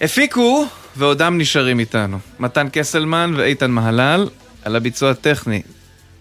[0.00, 0.66] הפיקו,
[0.96, 2.18] ועודם נשארים איתנו.
[2.38, 4.28] מתן קסלמן ואיתן מהלל,
[4.64, 5.62] על הביצוע הטכני.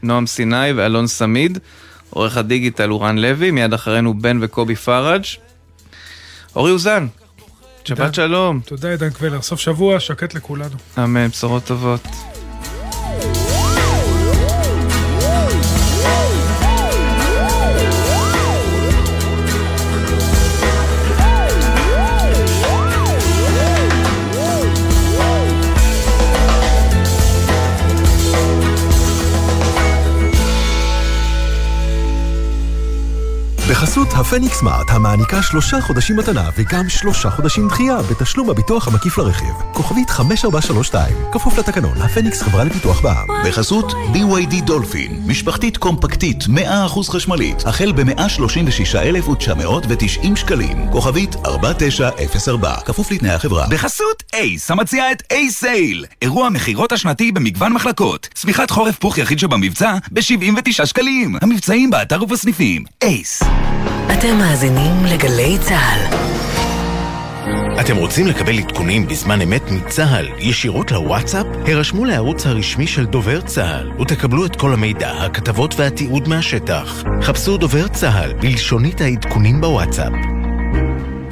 [0.04, 1.60] נועם סיני ואלון סמיד.
[2.10, 5.24] עורך הדיגיטל אורן לוי, מיד אחרינו בן וקובי פראג'.
[6.56, 7.08] אורי אוזן,
[7.88, 8.60] שבת שלום.
[8.66, 9.42] תודה, עידן קבלר.
[9.42, 10.76] סוף שבוע שקט לכולנו.
[10.98, 12.02] אמן, בשורות טובות.
[33.74, 39.54] בחסות הפניקס סמארט, המעניקה שלושה חודשים מתנה וגם שלושה חודשים דחייה בתשלום הביטוח המקיף לרכיב.
[39.72, 43.28] כוכבית 5432, כפוף לתקנון, הפניקס חברה לפיתוח בע"מ.
[43.48, 46.48] בחסות BYD דולפין, משפחתית קומפקטית 100%
[47.10, 50.88] חשמלית, החל ב-136,990 שקלים.
[50.92, 53.68] כוכבית 4904, כפוף לתנאי החברה.
[53.70, 58.30] בחסות אייס, המציע את אייס סייל, אירוע מכירות השנתי במגוון מחלקות.
[58.34, 61.36] צמיחת חורף פוך יחיד שבמבצע ב-79 שקלים.
[61.42, 62.84] המבצעים באתר ובסניפים.
[63.04, 63.44] אייס.
[64.14, 66.24] אתם מאזינים לגלי צה"ל.
[67.82, 71.46] אתם רוצים לקבל עדכונים בזמן אמת מצה"ל ישירות לוואטסאפ?
[71.68, 77.04] הרשמו לערוץ הרשמי של דובר צה"ל ותקבלו את כל המידע, הכתבות והתיעוד מהשטח.
[77.22, 80.33] חפשו דובר צה"ל בלשונית העדכונים בוואטסאפ.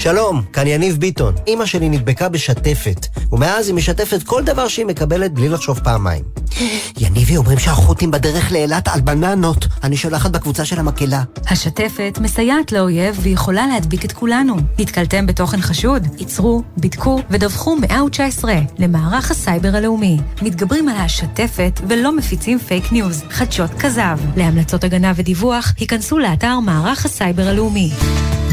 [0.02, 1.34] שלום, כאן יניב ביטון.
[1.48, 6.24] אימא שלי נדבקה בשתפת, ומאז היא משתפת כל דבר שהיא מקבלת בלי לחשוב פעמיים.
[7.02, 9.68] יניבי אומרים שהחות'ים בדרך לאילת על בננות.
[9.84, 11.24] אני שולחת בקבוצה של המקהלה.
[11.48, 14.56] השתפת מסייעת לאויב ויכולה להדביק את כולנו.
[14.80, 16.08] נתקלתם בתוכן חשוד?
[16.20, 20.18] עצרו, בדקו ודווחו 119 למערך הסייבר הלאומי.
[20.42, 24.20] מתגברים על השתפת ולא מפיצים פייק ניוז, חדשות כזב.
[24.36, 27.92] להמלצות הגנה ודיווח, היכנסו לאתר מערך הסייבר הלאומי.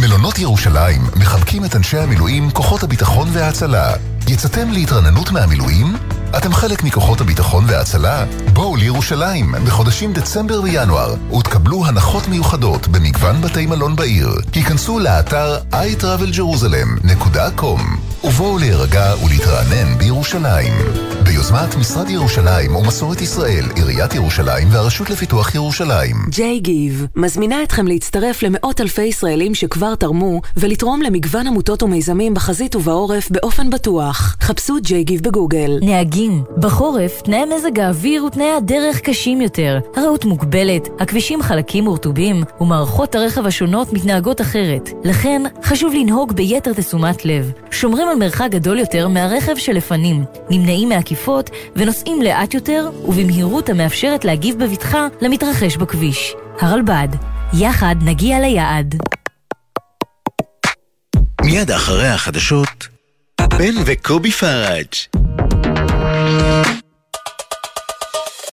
[0.01, 3.92] מלונות ירושלים מחבקים את אנשי המילואים, כוחות הביטחון וההצלה.
[4.28, 5.96] יצאתם להתרעננות מהמילואים?
[6.37, 8.24] אתם חלק מכוחות הביטחון וההצלה?
[8.53, 14.29] בואו לירושלים בחודשים דצמבר וינואר ותקבלו הנחות מיוחדות במגוון בתי מלון בעיר.
[14.55, 17.81] היכנסו לאתר iTravelJerusalem.com
[18.24, 20.72] ובואו להירגע ולהתרענן בירושלים.
[21.22, 26.16] ביוזמת משרד ירושלים ומסורת ישראל, עיריית ירושלים והרשות לפיתוח ירושלים.
[26.29, 32.76] ג'יי גיב מזמינה אתכם להצטרף למאות אלפי ישראלים שכבר תרמו ולתרום למגוון עמותות ומיזמים בחזית
[32.76, 34.37] ובעורף באופן בטוח.
[34.41, 35.79] חפשו ג'יי גיב בגוגל.
[35.83, 36.17] נהגים,
[36.56, 39.78] בחורף תנאי מזג האוויר ותנאי הדרך קשים יותר.
[39.96, 44.90] הרעות מוגבלת, הכבישים חלקים ורטובים, ומערכות הרכב השונות מתנהגות אחרת.
[45.04, 47.52] לכן, חשוב לנהוג ביתר תשומת לב.
[47.70, 54.64] שומרים על מרחק גדול יותר מהרכב שלפנים, נמנעים מעקיפות ונוסעים לאט יותר ובמהירות המאפשרת להגיב
[54.64, 56.34] בבטחה למתרחש בכביש.
[56.60, 57.08] הרלב"ד,
[57.54, 58.94] יחד נגיע ליעד.
[61.44, 62.88] מיד אחרי החדשות,
[63.40, 65.47] בן וקובי פראג'.